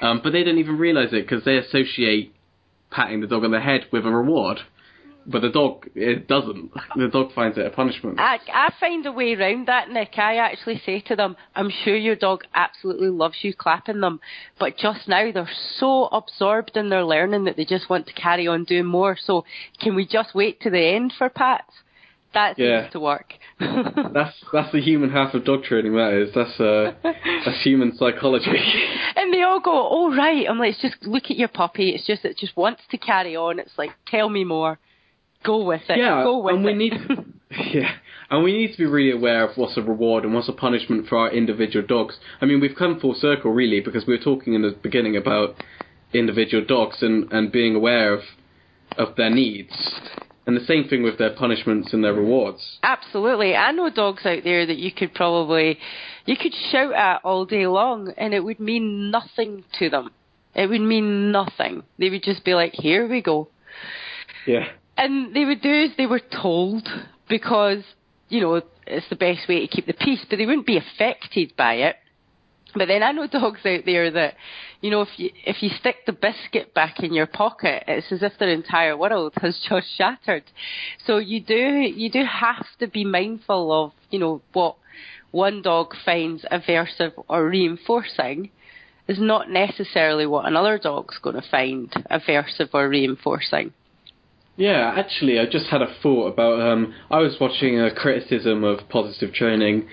[0.00, 2.32] um, but they don't even realise it because they associate
[2.90, 4.60] patting the dog on the head with a reward.
[5.30, 6.72] But the dog, it doesn't.
[6.96, 8.18] The dog finds it a punishment.
[8.18, 10.14] I, I find a way around that, Nick.
[10.16, 14.20] I actually say to them, I'm sure your dog absolutely loves you clapping them,
[14.58, 18.48] but just now they're so absorbed in their learning that they just want to carry
[18.48, 19.18] on doing more.
[19.22, 19.44] So
[19.80, 21.72] can we just wait to the end for pats?
[22.32, 22.88] That seems Yeah.
[22.88, 23.34] to work.
[23.58, 25.94] That's that's the human half of dog training.
[25.94, 26.34] That is.
[26.34, 28.50] That's uh, that's human psychology.
[29.16, 31.90] and they all go, "Oh right." I'm like, "It's just look at your puppy.
[31.90, 33.58] It's just it just wants to carry on.
[33.58, 34.78] It's like, tell me more.
[35.44, 35.98] Go with it.
[35.98, 36.92] Yeah, Go with and we it." need
[37.72, 37.92] yeah,
[38.30, 41.06] and we need to be really aware of what's a reward and what's a punishment
[41.08, 42.18] for our individual dogs.
[42.40, 45.54] I mean, we've come full circle really because we were talking in the beginning about
[46.12, 48.20] individual dogs and and being aware of
[48.96, 49.72] of their needs,
[50.46, 52.78] and the same thing with their punishments and their rewards.
[52.82, 53.54] Absolutely.
[53.54, 55.78] I know dogs out there that you could probably
[56.26, 60.10] you could shout at all day long and it would mean nothing to them.
[60.54, 61.82] It would mean nothing.
[61.98, 63.48] They would just be like, "Here we go."
[64.46, 64.66] Yeah,
[64.98, 66.88] And they would do as they were told
[67.28, 67.84] because,
[68.28, 71.54] you know, it's the best way to keep the peace, but they wouldn't be affected
[71.56, 71.96] by it.
[72.74, 74.34] But then I know dogs out there that,
[74.80, 78.22] you know, if you if you stick the biscuit back in your pocket, it's as
[78.22, 80.44] if their entire world has just shattered.
[81.06, 84.76] So you do you do have to be mindful of, you know, what
[85.30, 88.50] one dog finds aversive or reinforcing
[89.06, 93.72] is not necessarily what another dog's going to find aversive or reinforcing.
[94.58, 96.60] Yeah, actually, I just had a thought about.
[96.60, 99.86] Um, I was watching a criticism of positive training,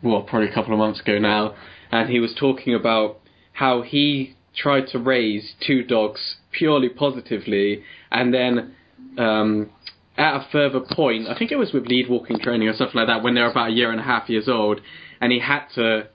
[0.00, 1.56] well, probably a couple of months ago now,
[1.90, 3.18] and he was talking about
[3.52, 7.82] how he tried to raise two dogs purely positively,
[8.12, 8.76] and then
[9.18, 9.70] um,
[10.16, 13.08] at a further point, I think it was with lead walking training or something like
[13.08, 14.80] that, when they were about a year and a half years old,
[15.20, 16.06] and he had to.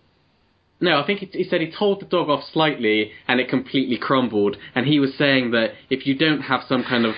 [0.79, 3.97] No, I think he, he said he told the dog off slightly, and it completely
[3.97, 4.55] crumbled.
[4.75, 7.13] And he was saying that if you don't have some kind of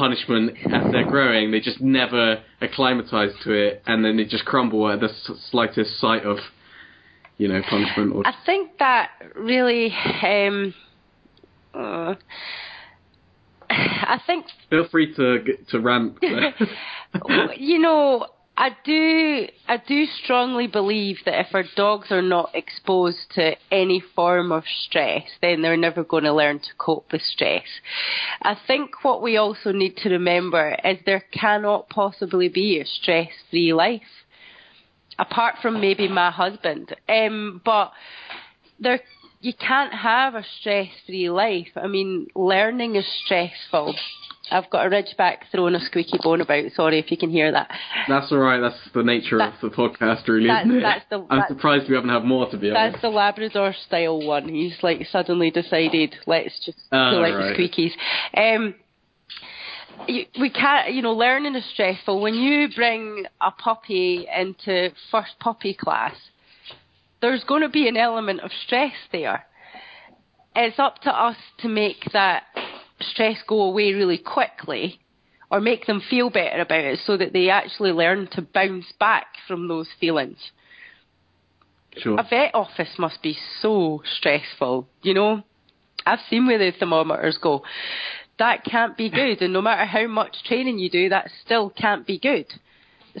[0.00, 4.90] punishment as they're growing, they just never acclimatise to it, and then they just crumble
[4.90, 5.10] at the
[5.50, 6.38] slightest sight of,
[7.36, 8.14] you know, punishment.
[8.14, 9.92] Or I think that really.
[10.22, 10.74] Um,
[11.74, 12.14] uh,
[13.70, 14.46] I think.
[14.70, 16.16] Feel free to to rant.
[17.58, 23.30] you know, I do I do strongly believe that if our dogs are not exposed
[23.34, 27.64] to any form of stress, then they're never going to learn to cope with stress.
[28.42, 33.72] I think what we also need to remember is there cannot possibly be a stress-free
[33.72, 34.02] life,
[35.18, 36.94] apart from maybe my husband.
[37.08, 37.92] Um, but
[38.78, 39.00] there
[39.40, 41.68] you can't have a stress-free life.
[41.76, 43.94] I mean, learning is stressful.
[44.50, 46.64] I've got a ridgeback throwing a squeaky bone about.
[46.72, 47.70] Sorry if you can hear that.
[48.08, 48.60] That's all right.
[48.60, 50.82] That's the nature that's, of the podcast, really, that's, isn't it?
[50.82, 52.94] That's the, I'm surprised we haven't had more, to be honest.
[52.94, 54.48] That's the Labrador style one.
[54.48, 57.56] He's like suddenly decided, let's just uh, pull out right.
[57.56, 57.92] the squeakies.
[58.36, 58.74] Um,
[60.08, 62.20] we can't, you know, learning is stressful.
[62.20, 66.14] When you bring a puppy into first puppy class,
[67.20, 69.44] there's going to be an element of stress there.
[70.54, 72.44] It's up to us to make that
[73.00, 75.00] stress go away really quickly
[75.50, 79.26] or make them feel better about it so that they actually learn to bounce back
[79.46, 80.38] from those feelings.
[81.96, 82.18] Sure.
[82.18, 85.42] A vet office must be so stressful, you know.
[86.06, 87.62] I've seen where the thermometers go.
[88.38, 92.06] That can't be good, and no matter how much training you do, that still can't
[92.06, 92.46] be good.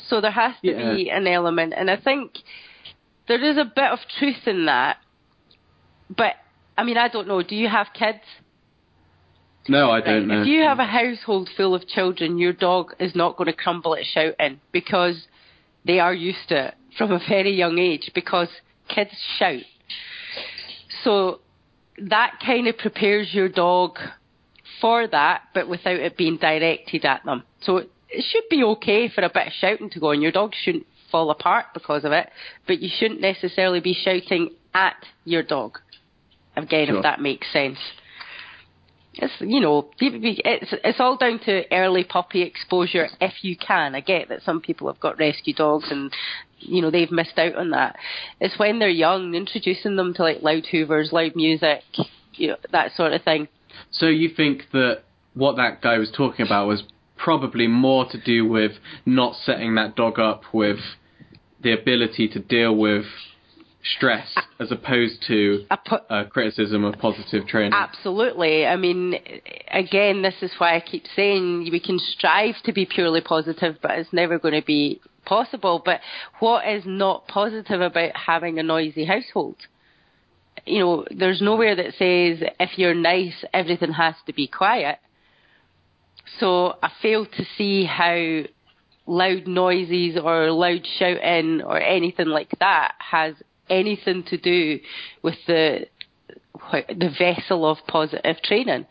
[0.06, 0.94] So there has to yeah.
[0.94, 2.32] be an element, and I think
[3.30, 4.96] there is a bit of truth in that.
[6.14, 6.34] But
[6.76, 7.42] I mean, I don't know.
[7.44, 8.18] Do you have kids?
[9.68, 10.36] No, I don't right.
[10.36, 10.40] know.
[10.42, 13.94] If you have a household full of children, your dog is not going to crumble
[13.94, 15.26] at shouting because
[15.86, 18.48] they are used to it from a very young age because
[18.88, 19.62] kids shout.
[21.04, 21.38] So
[21.98, 23.96] that kind of prepares your dog
[24.80, 27.44] for that, but without it being directed at them.
[27.62, 27.76] So
[28.08, 30.20] it should be okay for a bit of shouting to go on.
[30.20, 32.28] Your dog shouldn't fall apart because of it,
[32.66, 35.78] but you shouldn't necessarily be shouting at your dog.
[36.56, 36.96] Again, sure.
[36.96, 37.78] if that makes sense.
[39.14, 43.94] It's you know it's it's all down to early puppy exposure if you can.
[43.94, 46.12] I get that some people have got rescue dogs and
[46.60, 47.96] you know they've missed out on that.
[48.40, 51.82] It's when they're young, introducing them to like loud hoovers, loud music,
[52.34, 53.48] you know that sort of thing.
[53.90, 55.02] So you think that
[55.34, 56.84] what that guy was talking about was
[57.22, 58.72] probably more to do with
[59.04, 60.78] not setting that dog up with
[61.62, 63.04] the ability to deal with
[63.82, 65.64] stress as opposed to
[66.10, 67.72] a criticism of positive training.
[67.72, 68.66] Absolutely.
[68.66, 69.14] I mean,
[69.70, 73.92] again, this is why I keep saying we can strive to be purely positive, but
[73.92, 75.80] it's never going to be possible.
[75.84, 76.00] But
[76.40, 79.56] what is not positive about having a noisy household?
[80.66, 84.98] You know, there's nowhere that says if you're nice, everything has to be quiet.
[86.38, 88.42] So I fail to see how
[89.06, 93.34] loud noises or loud shouting or anything like that has
[93.68, 94.78] anything to do
[95.22, 95.86] with the
[96.88, 98.86] the vessel of positive training.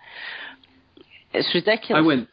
[1.33, 2.03] It's ridiculous.
[2.03, 2.29] I went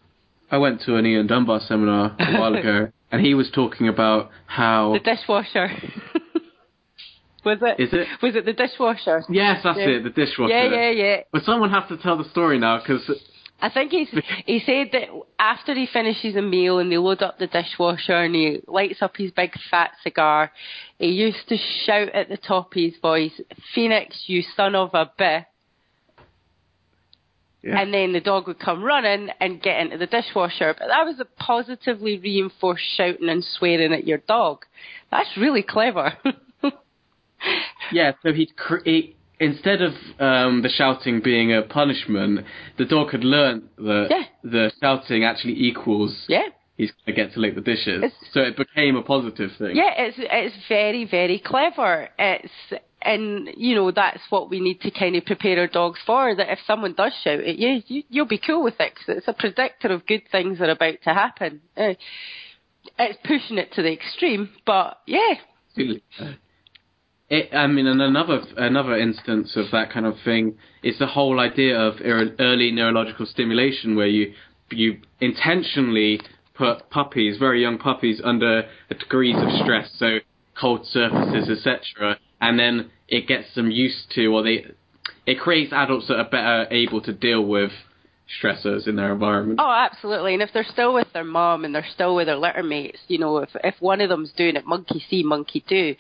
[0.51, 4.31] I went to an Ian Dunbar seminar a while ago, and he was talking about
[4.47, 5.69] how the dishwasher.
[7.45, 7.81] was it?
[7.81, 8.09] Is it?
[8.23, 9.25] Was it the dishwasher?
[9.29, 9.89] Yes, that's yeah.
[9.89, 10.05] it.
[10.05, 10.53] The dishwasher.
[10.53, 11.17] Yeah, yeah, yeah.
[11.33, 13.11] But someone has to tell the story now because
[13.61, 14.09] I think he's,
[14.45, 18.35] he said that after he finishes a meal and they load up the dishwasher and
[18.35, 20.53] he lights up his big fat cigar,
[20.99, 23.33] he used to shout at the top of his voice,
[23.75, 25.47] Phoenix, you son of a bitch.
[27.63, 27.81] Yeah.
[27.81, 30.75] And then the dog would come running and get into the dishwasher.
[30.79, 34.67] But that was a positively reinforced shouting and swearing at your dog.
[35.11, 36.13] That's really clever.
[37.93, 42.41] yeah, so he'd create instead of um, the shouting being a punishment,
[42.79, 44.23] the dog had learnt that yeah.
[44.43, 46.49] the shouting actually equals yeah.
[46.77, 48.03] he's going to get to lick the dishes.
[48.05, 49.77] It's, so it became a positive thing.
[49.77, 52.09] Yeah, it's it's very very clever.
[52.19, 52.53] It's
[53.03, 56.35] and you know that's what we need to kind of prepare our dogs for.
[56.35, 59.29] That if someone does shout at you, you you'll be cool with it because it's
[59.29, 61.61] a predictor of good things that are about to happen.
[61.77, 61.95] Uh,
[62.99, 65.35] it's pushing it to the extreme, but yeah.
[67.29, 71.41] It, I mean, and another another instance of that kind of thing is the whole
[71.41, 74.33] idea of early neurological stimulation, where you
[74.71, 76.21] you intentionally
[76.55, 80.19] put puppies, very young puppies, under degrees of stress, so
[80.59, 84.65] cold surfaces, etc., and then it gets them used to, or they,
[85.27, 87.73] it creates adults that are better able to deal with
[88.43, 89.61] stressors in their environment.
[89.63, 90.35] Oh, absolutely.
[90.35, 93.19] And if they're still with their mom and they're still with their litter mates, you
[93.19, 95.95] know, if if one of them's doing it, monkey see, monkey do.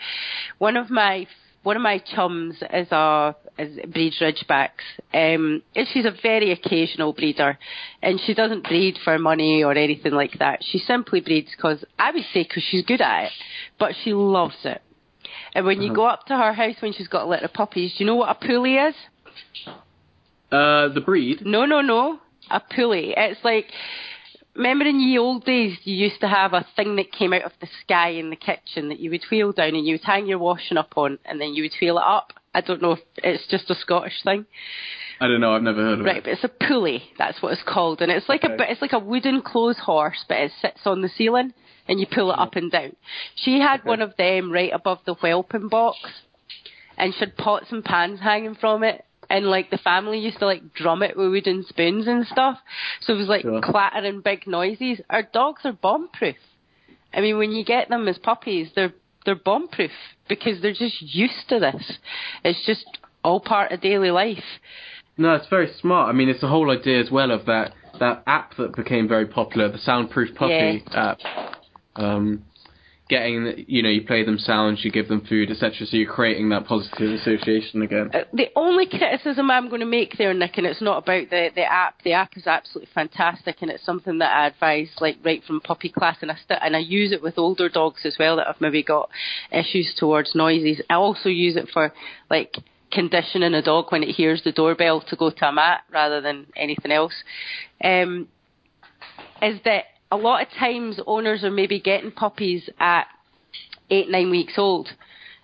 [0.58, 1.26] One of my
[1.62, 4.84] one of my chums is a is breeds Ridgebacks.
[5.14, 7.58] Um, and she's a very occasional breeder,
[8.02, 10.60] and she doesn't breed for money or anything like that.
[10.62, 13.32] She simply breeds because I would say because she's good at it,
[13.78, 14.82] but she loves it.
[15.54, 15.96] And when you uh-huh.
[15.96, 18.16] go up to her house when she's got a litter of puppies, do you know
[18.16, 18.94] what a pulley is?
[20.50, 21.42] Uh, the breed?
[21.44, 22.20] No, no, no.
[22.50, 23.14] A pulley.
[23.16, 23.66] It's like,
[24.54, 27.52] remember in the old days, you used to have a thing that came out of
[27.60, 30.38] the sky in the kitchen that you would wheel down and you would hang your
[30.38, 32.32] washing up on and then you would wheel it up.
[32.54, 34.46] I don't know if it's just a Scottish thing.
[35.20, 35.54] I don't know.
[35.54, 36.18] I've never heard of right, it.
[36.18, 37.02] Right, but it's a pulley.
[37.18, 38.54] That's what it's called, and it's like okay.
[38.54, 41.52] a it's like a wooden clothes horse, but it sits on the ceiling
[41.88, 42.96] and you pull it up and down.
[43.34, 43.88] She had okay.
[43.88, 45.98] one of them right above the whelping box,
[46.96, 50.46] and she had pots and pans hanging from it, and like the family used to
[50.46, 52.58] like drum it with wooden spoons and stuff.
[53.00, 53.60] So it was like sure.
[53.62, 55.00] clattering big noises.
[55.10, 56.36] Our dogs are bomb proof.
[57.12, 59.90] I mean, when you get them as puppies, they're they're bomb proof
[60.28, 61.98] because they're just used to this.
[62.44, 62.86] It's just
[63.24, 64.44] all part of daily life.
[65.18, 66.08] No, it's very smart.
[66.08, 69.26] I mean, it's the whole idea as well of that that app that became very
[69.26, 71.14] popular, the Soundproof Puppy yeah.
[71.14, 71.18] app.
[71.96, 72.44] Um,
[73.08, 75.86] getting you know you play them sounds, you give them food, etc.
[75.86, 78.10] So you're creating that positive association again.
[78.12, 81.50] Uh, the only criticism I'm going to make there, Nick, and it's not about the
[81.54, 82.02] the app.
[82.02, 85.88] The app is absolutely fantastic, and it's something that I advise like right from puppy
[85.88, 88.60] class, and I st- and I use it with older dogs as well that have
[88.60, 89.08] maybe got
[89.52, 90.80] issues towards noises.
[90.90, 91.92] I also use it for
[92.30, 92.56] like
[92.90, 96.46] conditioning a dog when it hears the doorbell to go to a mat rather than
[96.56, 97.14] anything else.
[97.82, 98.28] Um,
[99.42, 103.06] is that a lot of times owners are maybe getting puppies at
[103.90, 104.88] eight, nine weeks old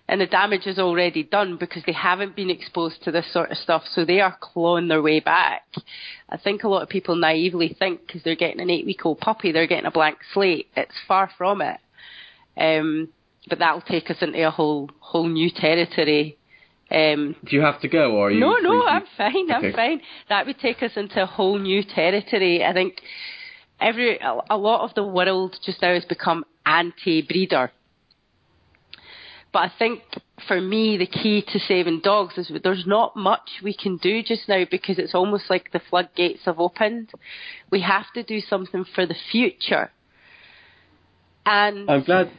[0.08, 3.56] and the damage is already done because they haven't been exposed to this sort of
[3.56, 5.62] stuff, so they are clawing their way back.
[6.28, 9.20] I think a lot of people naively think because they're getting an eight week old
[9.20, 10.66] puppy, they're getting a blank slate.
[10.76, 11.78] It's far from it.
[12.58, 13.08] Um,
[13.48, 16.36] but that'll take us into a whole whole new territory.
[16.90, 18.40] Um, Do you have to go, or are you?
[18.40, 19.50] No, no, I'm fine.
[19.50, 19.72] I'm okay.
[19.72, 20.00] fine.
[20.28, 22.62] That would take us into a whole new territory.
[22.62, 23.00] I think
[23.82, 27.70] every a lot of the world just now has become anti-breeder.
[29.52, 30.02] But I think
[30.48, 34.48] for me, the key to saving dogs is there's not much we can do just
[34.48, 37.10] now because it's almost like the floodgates have opened.
[37.70, 39.90] We have to do something for the future.
[41.44, 42.30] And I'm glad.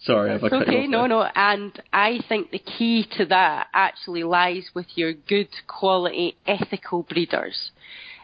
[0.00, 0.86] Sorry, I've okay.
[0.86, 1.22] No, no.
[1.34, 7.70] And I think the key to that actually lies with your good quality ethical breeders.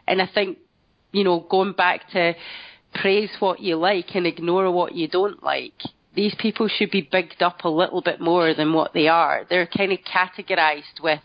[0.07, 0.59] And I think
[1.12, 2.34] you know, going back to
[2.94, 5.80] praise what you like and ignore what you don't like.
[6.14, 9.46] These people should be bigged up a little bit more than what they are.
[9.48, 11.20] They're kind of categorized with,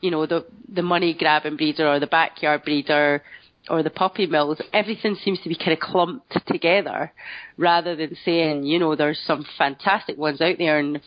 [0.00, 3.22] you know, the the money grabbing breeder or the backyard breeder
[3.70, 4.60] or the puppy mills.
[4.72, 7.12] Everything seems to be kind of clumped together
[7.56, 11.00] rather than saying, you know, there's some fantastic ones out there and,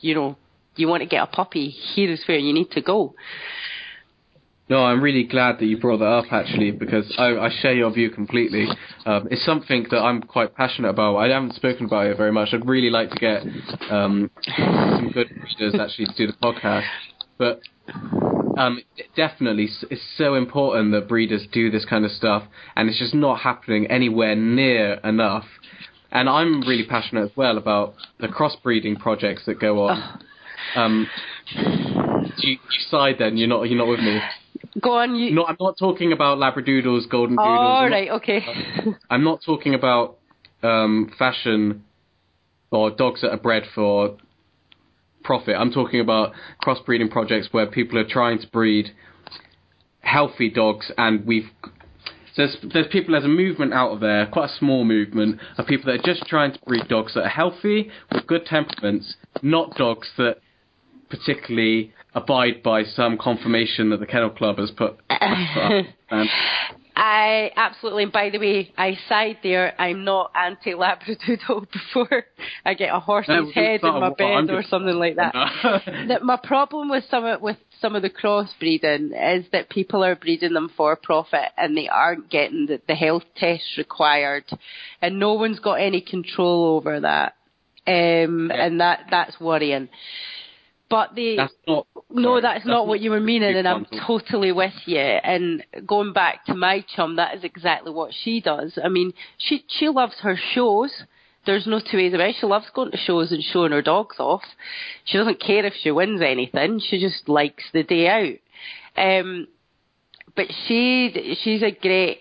[0.00, 0.36] you know,
[0.76, 3.14] you want to get a puppy, here is where you need to go.
[4.68, 7.90] No, I'm really glad that you brought that up actually because I, I share your
[7.90, 8.68] view completely.
[9.06, 11.16] Um, it's something that I'm quite passionate about.
[11.16, 12.50] I haven't spoken about it very much.
[12.52, 13.42] I'd really like to get
[13.90, 16.86] um, some good readers actually to do the podcast,
[17.38, 17.60] but
[18.58, 18.82] um,
[19.16, 22.42] definitely it's so important that breeders do this kind of stuff,
[22.76, 25.46] and it's just not happening anywhere near enough.
[26.10, 30.22] And I'm really passionate as well about the crossbreeding projects that go on.
[30.74, 31.06] Um,
[31.54, 32.58] you, you
[32.90, 33.36] side then?
[33.36, 33.62] You're not.
[33.62, 34.20] You're not with me.
[34.80, 35.14] Go on.
[35.14, 35.34] You...
[35.34, 37.58] No, I'm not talking about labradoodles, golden doodles.
[37.58, 38.10] All oh, right.
[38.10, 38.40] Okay.
[39.10, 40.18] I'm not talking about
[40.62, 41.84] um, fashion
[42.70, 44.16] or dogs that are bred for
[45.24, 45.56] profit.
[45.58, 46.32] I'm talking about
[46.64, 48.90] crossbreeding projects where people are trying to breed
[50.00, 51.50] healthy dogs, and we've
[52.36, 55.92] there's there's people there's a movement out of there, quite a small movement of people
[55.92, 60.08] that are just trying to breed dogs that are healthy with good temperaments, not dogs
[60.16, 60.36] that
[61.10, 64.98] particularly abide by some conformation that the Kennel Club has put.
[65.10, 66.28] and
[66.98, 68.02] I absolutely.
[68.02, 69.72] And by the way, I side there.
[69.80, 72.24] I'm not anti Labradoodle before
[72.64, 75.32] I get a horse's No, head in my bed or something like that.
[76.08, 80.16] that my problem with some of, with some of the crossbreeding is that people are
[80.16, 84.44] breeding them for profit and they aren't getting the, the health tests required,
[85.00, 87.34] and no one's got any control over that.
[87.86, 88.66] Um, Yeah.
[88.66, 89.88] and that that's worrying.
[90.90, 91.86] But the That's not.
[92.10, 94.98] no, sorry, that's, not what you were meaning, and I'm totally with you.
[94.98, 98.78] And going back to my chum, that is exactly what she does.
[98.82, 100.90] I mean, she she loves her shows.
[101.44, 102.36] There's no two ways about it.
[102.40, 104.42] She loves going to shows and showing her dogs off.
[105.04, 106.80] She doesn't care if she wins anything.
[106.80, 108.38] She just likes the day out.
[108.96, 109.46] Um,
[110.34, 112.20] but she she's a great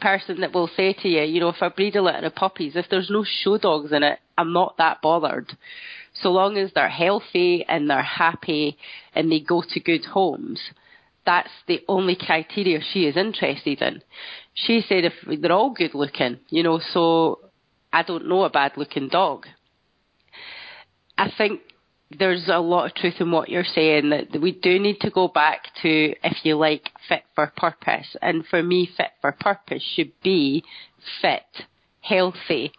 [0.00, 2.76] person that will say to you, you know, if I breed a litter of puppies,
[2.76, 5.56] if there's no show dogs in it, I'm not that bothered.
[6.22, 8.76] So long as they're healthy and they're happy
[9.14, 10.60] and they go to good homes,
[11.26, 14.02] that's the only criteria she is interested in.
[14.54, 17.40] She said if they're all good looking, you know, so
[17.92, 19.46] I don't know a bad looking dog.
[21.16, 21.60] I think
[22.18, 25.28] there's a lot of truth in what you're saying that we do need to go
[25.28, 28.16] back to, if you like, fit for purpose.
[28.20, 30.64] And for me, fit for purpose should be
[31.22, 31.44] fit,
[32.00, 32.72] healthy,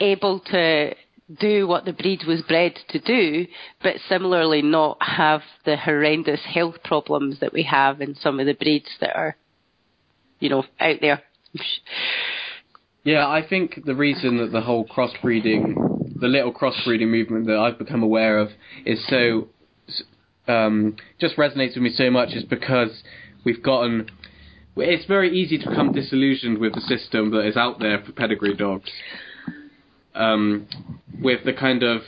[0.00, 0.94] able to
[1.32, 3.46] do what the breed was bred to do,
[3.82, 8.54] but similarly not have the horrendous health problems that we have in some of the
[8.54, 9.36] breeds that are,
[10.38, 11.22] you know, out there.
[13.04, 17.78] Yeah, I think the reason that the whole crossbreeding, the little crossbreeding movement that I've
[17.78, 18.50] become aware of
[18.84, 19.48] is so,
[20.46, 23.02] um, just resonates with me so much is because
[23.44, 24.10] we've gotten,
[24.76, 28.56] it's very easy to become disillusioned with the system that is out there for pedigree
[28.56, 28.90] dogs.
[30.14, 30.68] Um,
[31.20, 32.02] with the kind of,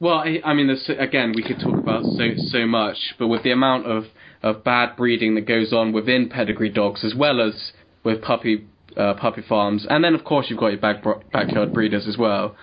[0.00, 3.42] well, I, I mean, there's, again, we could talk about so so much, but with
[3.42, 4.06] the amount of,
[4.42, 7.72] of bad breeding that goes on within pedigree dogs, as well as
[8.02, 8.66] with puppy
[8.96, 12.56] uh, puppy farms, and then of course you've got your back, backyard breeders as well.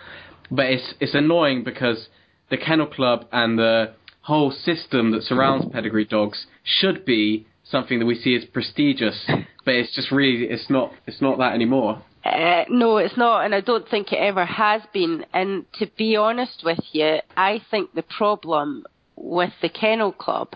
[0.51, 2.07] But it's it's annoying because
[2.49, 8.05] the kennel club and the whole system that surrounds pedigree dogs should be something that
[8.05, 9.25] we see as prestigious,
[9.65, 12.01] but it's just really it's not it's not that anymore.
[12.27, 15.25] Uh, no, it's not, and I don't think it ever has been.
[15.33, 20.49] And to be honest with you, I think the problem with the Kennel Club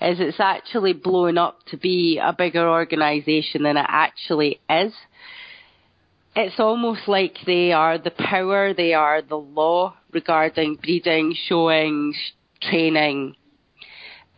[0.00, 4.92] is it's actually blown up to be a bigger organisation than it actually is.
[6.34, 12.14] It's almost like they are the power, they are the law regarding breeding, showing,
[12.62, 13.36] training,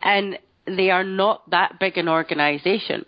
[0.01, 3.05] and they are not that big an organisation.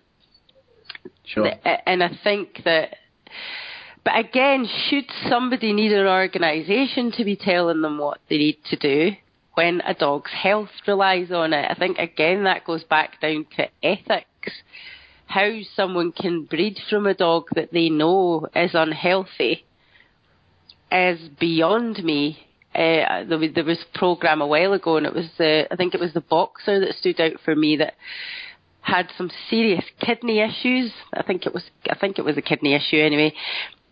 [1.26, 1.51] Sure.
[1.86, 2.95] And I think that,
[4.06, 8.76] but again, should somebody need an organisation to be telling them what they need to
[8.76, 9.16] do
[9.56, 11.66] when a dog's health relies on it?
[11.70, 14.53] I think again that goes back down to ethics.
[15.26, 19.66] How someone can breed from a dog that they know is unhealthy
[20.91, 22.38] is beyond me.
[22.76, 25.76] Uh, there, was, there was a program a while ago, and it was the I
[25.76, 27.95] think it was the boxer that stood out for me that
[28.82, 30.93] had some serious kidney issues.
[31.12, 33.34] I think it was I think it was a kidney issue anyway.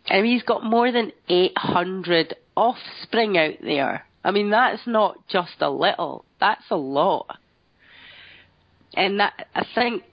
[0.08, 4.06] And he's got more than 800 offspring out there.
[4.24, 6.26] I mean, that's not just a little.
[6.40, 7.38] That's a lot.
[8.96, 10.04] And that I think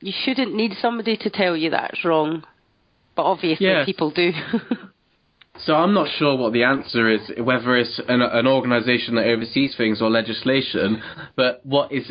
[0.00, 2.44] you shouldn't need somebody to tell you that's wrong.
[3.16, 3.86] But obviously Yes.
[3.86, 4.32] people do.
[5.64, 9.74] So I'm not sure what the answer is, whether it's an, an organisation that oversees
[9.76, 11.02] things or legislation.
[11.36, 12.10] But what is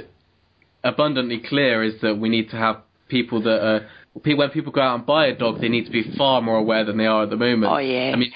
[0.83, 2.77] abundantly clear is that we need to have
[3.07, 3.87] people that are.
[4.13, 6.83] When people go out and buy a dog, they need to be far more aware
[6.83, 7.71] than they are at the moment.
[7.71, 8.11] Oh, yeah.
[8.13, 8.31] I mean,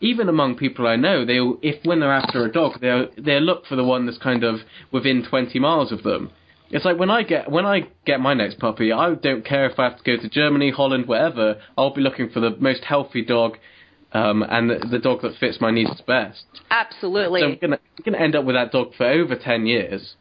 [0.00, 3.66] even among people I know, they if when they're after a dog, they they look
[3.66, 4.60] for the one that's kind of
[4.92, 6.30] within 20 miles of them.
[6.70, 9.78] It's like when I get when I get my next puppy, I don't care if
[9.78, 11.60] I have to go to Germany, Holland, wherever.
[11.76, 13.56] I'll be looking for the most healthy dog,
[14.12, 16.44] um, and the, the dog that fits my needs best.
[16.70, 17.40] Absolutely.
[17.40, 20.14] So I'm gonna I'm gonna end up with that dog for over 10 years.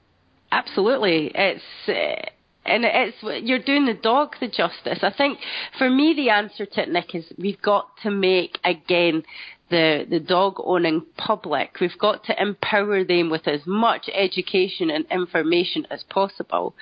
[0.51, 2.29] Absolutely, it's uh,
[2.68, 4.99] and it's you're doing the dog the justice.
[5.01, 5.39] I think
[5.78, 9.24] for me the answer to it, Nick, is we've got to make again
[9.70, 11.80] the the dog owning public.
[11.80, 16.76] We've got to empower them with as much education and information as possible,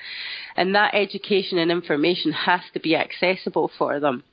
[0.55, 4.23] and that education and information has to be accessible for them.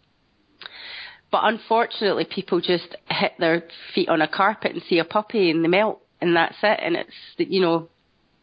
[1.31, 5.65] But unfortunately, people just hit their feet on a carpet and see a puppy and
[5.65, 6.81] they melt, and that's it.
[6.83, 7.89] And it's you know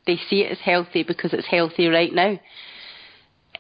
[0.08, 2.40] they see it as healthy because it's healthy right now.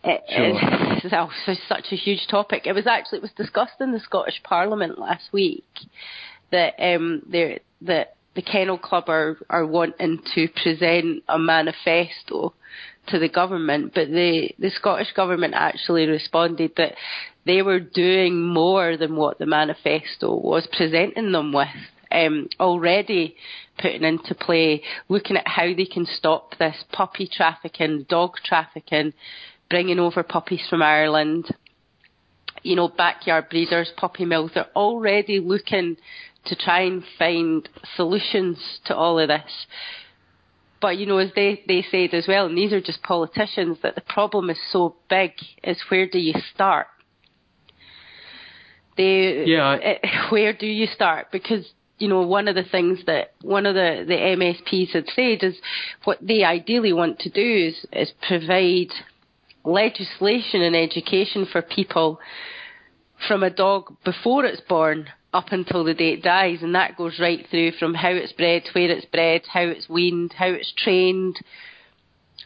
[0.03, 0.99] It, Sure.
[1.03, 2.65] it's, oh, it's such a huge topic.
[2.65, 5.65] It was actually it was discussed in the Scottish Parliament last week
[6.51, 12.53] that um the that the Kennel Club are are wanting to present a manifesto
[13.09, 16.93] to the government, but the, the Scottish government actually responded that
[17.45, 21.67] they were doing more than what the manifesto was presenting them with.
[22.11, 23.35] Um, already
[23.79, 29.13] putting into play, looking at how they can stop this puppy trafficking, dog trafficking,
[29.69, 31.53] bringing over puppies from Ireland,
[32.63, 35.97] you know, backyard breeders, puppy mills, they're already looking
[36.45, 39.65] to try and find solutions to all of this.
[40.81, 43.95] But you know, as they, they said as well, and these are just politicians, that
[43.95, 45.31] the problem is so big,
[45.63, 46.87] is where do you start?
[48.95, 49.63] They, yeah.
[49.63, 51.27] I, it, eh, where do you start?
[51.31, 55.43] Because you know, one of the things that one of the, the MSPs had said
[55.43, 55.57] is
[56.05, 58.87] what they ideally want to do is, is provide
[59.63, 62.19] legislation and education for people
[63.27, 67.19] from a dog before it's born up until the day it dies, and that goes
[67.19, 71.37] right through from how it's bred, where it's bred, how it's weaned, how it's trained,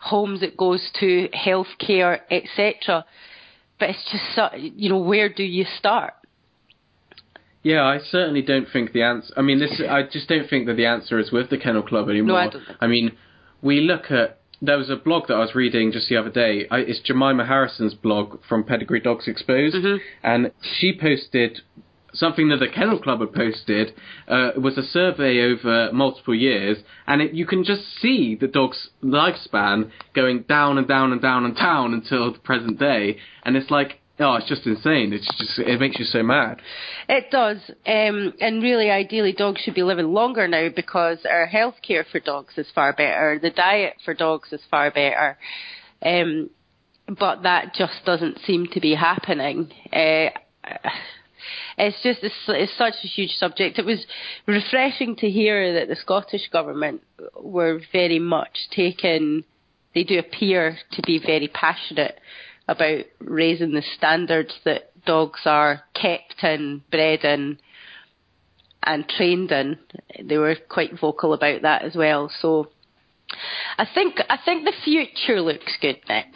[0.01, 3.05] homes it goes to, healthcare, etc.
[3.80, 6.14] But it's just, you know, where do you start?
[7.61, 9.34] Yeah, I certainly don't think the answer.
[9.38, 9.82] I mean, this.
[9.89, 12.28] I just don't think that the answer is with the Kennel Club anymore.
[12.28, 12.64] No, I don't.
[12.82, 13.14] I mean,
[13.61, 16.66] we look at there was a blog that I was reading just the other day.
[16.72, 19.97] I, it's Jemima Harrison's blog from Pedigree Dogs Exposed, mm-hmm.
[20.24, 21.59] and she posted
[22.14, 23.93] something that the Kennel Club had posted.
[24.26, 28.47] Uh, it was a survey over multiple years, and it, you can just see the
[28.47, 33.57] dog's lifespan going down and down and down and down until the present day, and
[33.57, 35.11] it's like Oh, it's just insane.
[35.11, 36.61] It's just it makes you so mad.
[37.09, 37.57] It does,
[37.88, 42.53] um, and really, ideally, dogs should be living longer now because our healthcare for dogs
[42.57, 43.39] is far better.
[43.41, 45.38] The diet for dogs is far better,
[46.05, 46.51] um,
[47.07, 49.72] but that just doesn't seem to be happening.
[49.91, 50.30] Uh,
[51.80, 53.80] it's just it's, it's such a huge subject.
[53.80, 54.05] It was
[54.45, 57.01] refreshing to hear that the Scottish government
[57.41, 59.43] were very much taken.
[59.95, 62.20] They do appear to be very passionate
[62.68, 67.57] about raising the standards that dogs are kept in, bred in,
[68.84, 69.78] and trained in.
[70.24, 72.32] They were quite vocal about that as well.
[72.41, 72.70] So
[73.78, 76.28] I think I think the future looks good, Nick,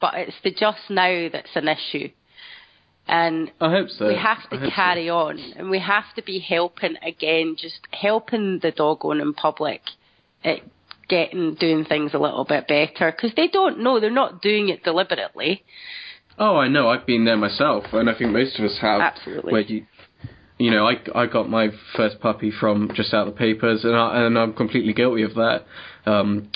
[0.00, 2.10] but it's the just now that's an issue.
[3.06, 4.06] And I hope so.
[4.06, 5.16] we have to carry so.
[5.16, 9.82] on, and we have to be helping again, just helping the dog owning public
[11.10, 14.82] getting doing things a little bit better because they don't know they're not doing it
[14.82, 15.62] deliberately.
[16.38, 16.88] Oh, I know.
[16.88, 19.02] I've been there myself, and I think most of us have.
[19.02, 19.52] Absolutely.
[19.52, 19.86] Where you,
[20.58, 23.94] you know, I I got my first puppy from just out of the papers, and
[23.94, 25.66] I, and I'm completely guilty of that.
[26.06, 26.50] Um,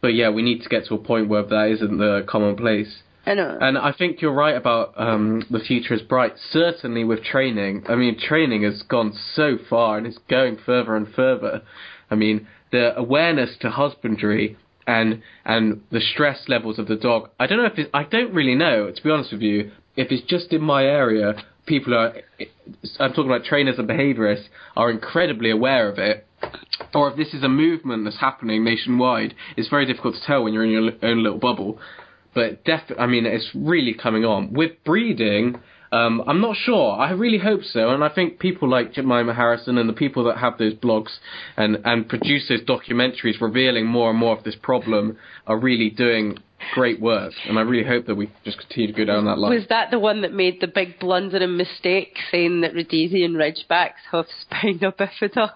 [0.00, 3.02] but yeah, we need to get to a point where that isn't the commonplace.
[3.26, 3.58] I know.
[3.60, 6.34] And I think you're right about um, the future is bright.
[6.52, 7.84] Certainly with training.
[7.88, 11.62] I mean, training has gone so far and it's going further and further.
[12.08, 14.56] I mean, the awareness to husbandry
[14.86, 17.30] and and the stress levels of the dog.
[17.38, 20.26] I don't know if I don't really know to be honest with you if it's
[20.26, 21.34] just in my area.
[21.66, 22.14] People are
[23.00, 24.46] I'm talking about trainers and behaviourists
[24.76, 26.26] are incredibly aware of it,
[26.94, 29.34] or if this is a movement that's happening nationwide.
[29.56, 31.78] It's very difficult to tell when you're in your own little bubble.
[32.34, 35.58] But def- I mean, it's really coming on with breeding.
[35.92, 36.98] Um, I'm not sure.
[36.98, 40.38] I really hope so, and I think people like Jemima Harrison and the people that
[40.38, 41.10] have those blogs
[41.56, 45.16] and and produce those documentaries revealing more and more of this problem
[45.46, 46.38] are really doing
[46.74, 49.54] great work, and I really hope that we just continue to go down that line.
[49.54, 54.02] Was that the one that made the big blunder and mistake, saying that Rhodesian Ridgebacks
[54.10, 55.52] have spina bifida?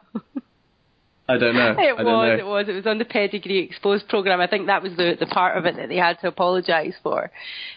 [1.28, 1.76] I don't know.
[1.78, 2.04] It was.
[2.04, 2.36] Know.
[2.36, 2.68] It was.
[2.68, 4.40] It was on the Pedigree Exposed program.
[4.40, 7.30] I think that was the the part of it that they had to apologise for,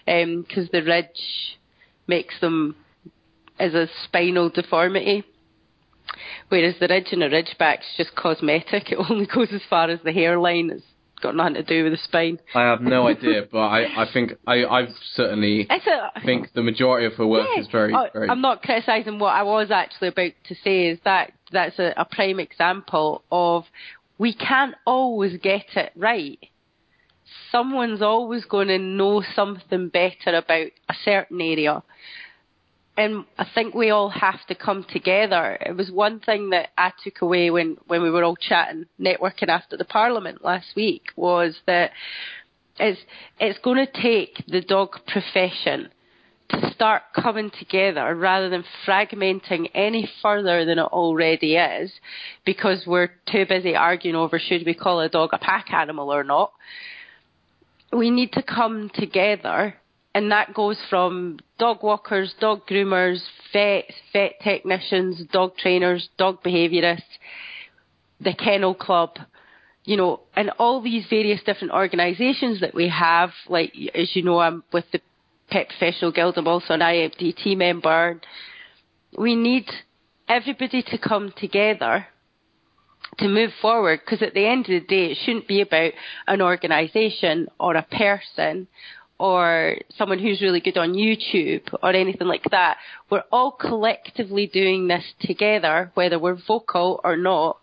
[0.05, 1.57] because um, the ridge
[2.07, 2.75] makes them
[3.59, 5.23] as a spinal deformity.
[6.49, 8.91] Whereas the ridge in a ridgeback's just cosmetic.
[8.91, 10.69] It only goes as far as the hairline.
[10.71, 10.83] It's
[11.21, 12.39] got nothing to do with the spine.
[12.53, 17.07] I have no idea, but I, I think I I certainly a, think the majority
[17.07, 18.29] of her work yeah, is very, I, very.
[18.29, 20.87] I'm not criticising what I was actually about to say.
[20.87, 23.63] Is that that's a, a prime example of
[24.17, 26.39] we can't always get it right
[27.53, 31.83] someone's always going to know something better about a certain area.
[32.97, 35.57] And I think we all have to come together.
[35.61, 39.49] It was one thing that I took away when, when we were all chatting, networking
[39.49, 41.91] after the Parliament last week, was that
[42.79, 42.99] it's,
[43.39, 45.89] it's going to take the dog profession
[46.49, 51.91] to start coming together rather than fragmenting any further than it already is
[52.45, 56.23] because we're too busy arguing over should we call a dog a pack animal or
[56.23, 56.51] not
[57.93, 59.75] we need to come together,
[60.15, 63.21] and that goes from dog walkers, dog groomers,
[63.51, 67.01] vets, vet technicians, dog trainers, dog behaviourists,
[68.19, 69.17] the kennel club,
[69.85, 74.39] you know, and all these various different organisations that we have, like as you know,
[74.39, 75.01] I'm with the
[75.49, 76.37] Pet Professional Guild.
[76.37, 78.19] I'm also an IFDT member.
[79.17, 79.65] We need
[80.27, 82.07] everybody to come together
[83.23, 85.93] to move forward because at the end of the day, it shouldn't be about
[86.27, 88.67] an organisation or a person
[89.17, 92.77] or someone who's really good on YouTube or anything like that.
[93.09, 97.59] We're all collectively doing this together, whether we're vocal or not,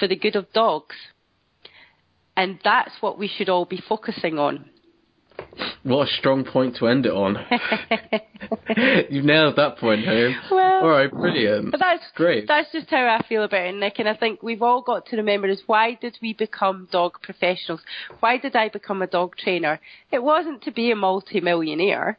[0.00, 0.96] for the good of dogs.
[2.36, 4.68] And that's what we should all be focusing on.
[5.82, 7.36] What a strong point to end it on.
[9.10, 10.34] You've nailed that point home.
[10.50, 11.70] Well, all right, brilliant.
[11.70, 12.48] But that's great.
[12.48, 13.98] That's just how I feel about it, Nick.
[13.98, 17.80] And I think we've all got to remember is why did we become dog professionals?
[18.20, 19.80] Why did I become a dog trainer?
[20.10, 22.18] It wasn't to be a multi-millionaire.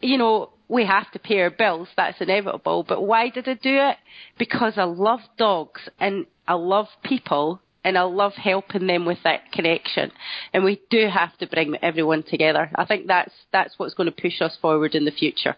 [0.00, 1.88] You know, we have to pay our bills.
[1.96, 2.84] That's inevitable.
[2.88, 3.96] But why did I do it?
[4.38, 9.52] Because I love dogs and I love people and I love helping them with that
[9.52, 10.10] connection.
[10.52, 12.68] And we do have to bring everyone together.
[12.74, 15.54] I think that's that's what's going to push us forward in the future.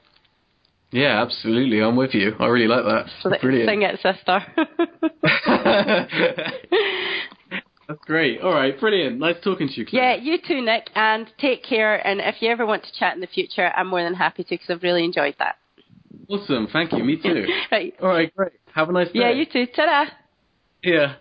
[0.91, 1.81] Yeah, absolutely.
[1.81, 2.35] I'm with you.
[2.39, 3.07] I really like that.
[3.23, 3.69] So Brilliant.
[3.69, 4.41] Sing it, sister.
[7.89, 8.43] That's great.
[8.43, 9.19] All right, brilliant.
[9.19, 10.17] Nice talking to you, Claire.
[10.17, 12.07] Yeah, you too, Nick, and take care.
[12.07, 14.51] And if you ever want to chat in the future, I'm more than happy to
[14.51, 15.57] because I've really enjoyed that.
[16.29, 16.69] Awesome.
[16.71, 17.03] Thank you.
[17.05, 17.47] Me too.
[17.73, 17.95] right.
[18.03, 18.53] All right, great.
[18.75, 19.21] Have a nice day.
[19.21, 19.67] Yeah, you too.
[19.75, 20.11] Ta-da.
[20.83, 21.15] Yeah.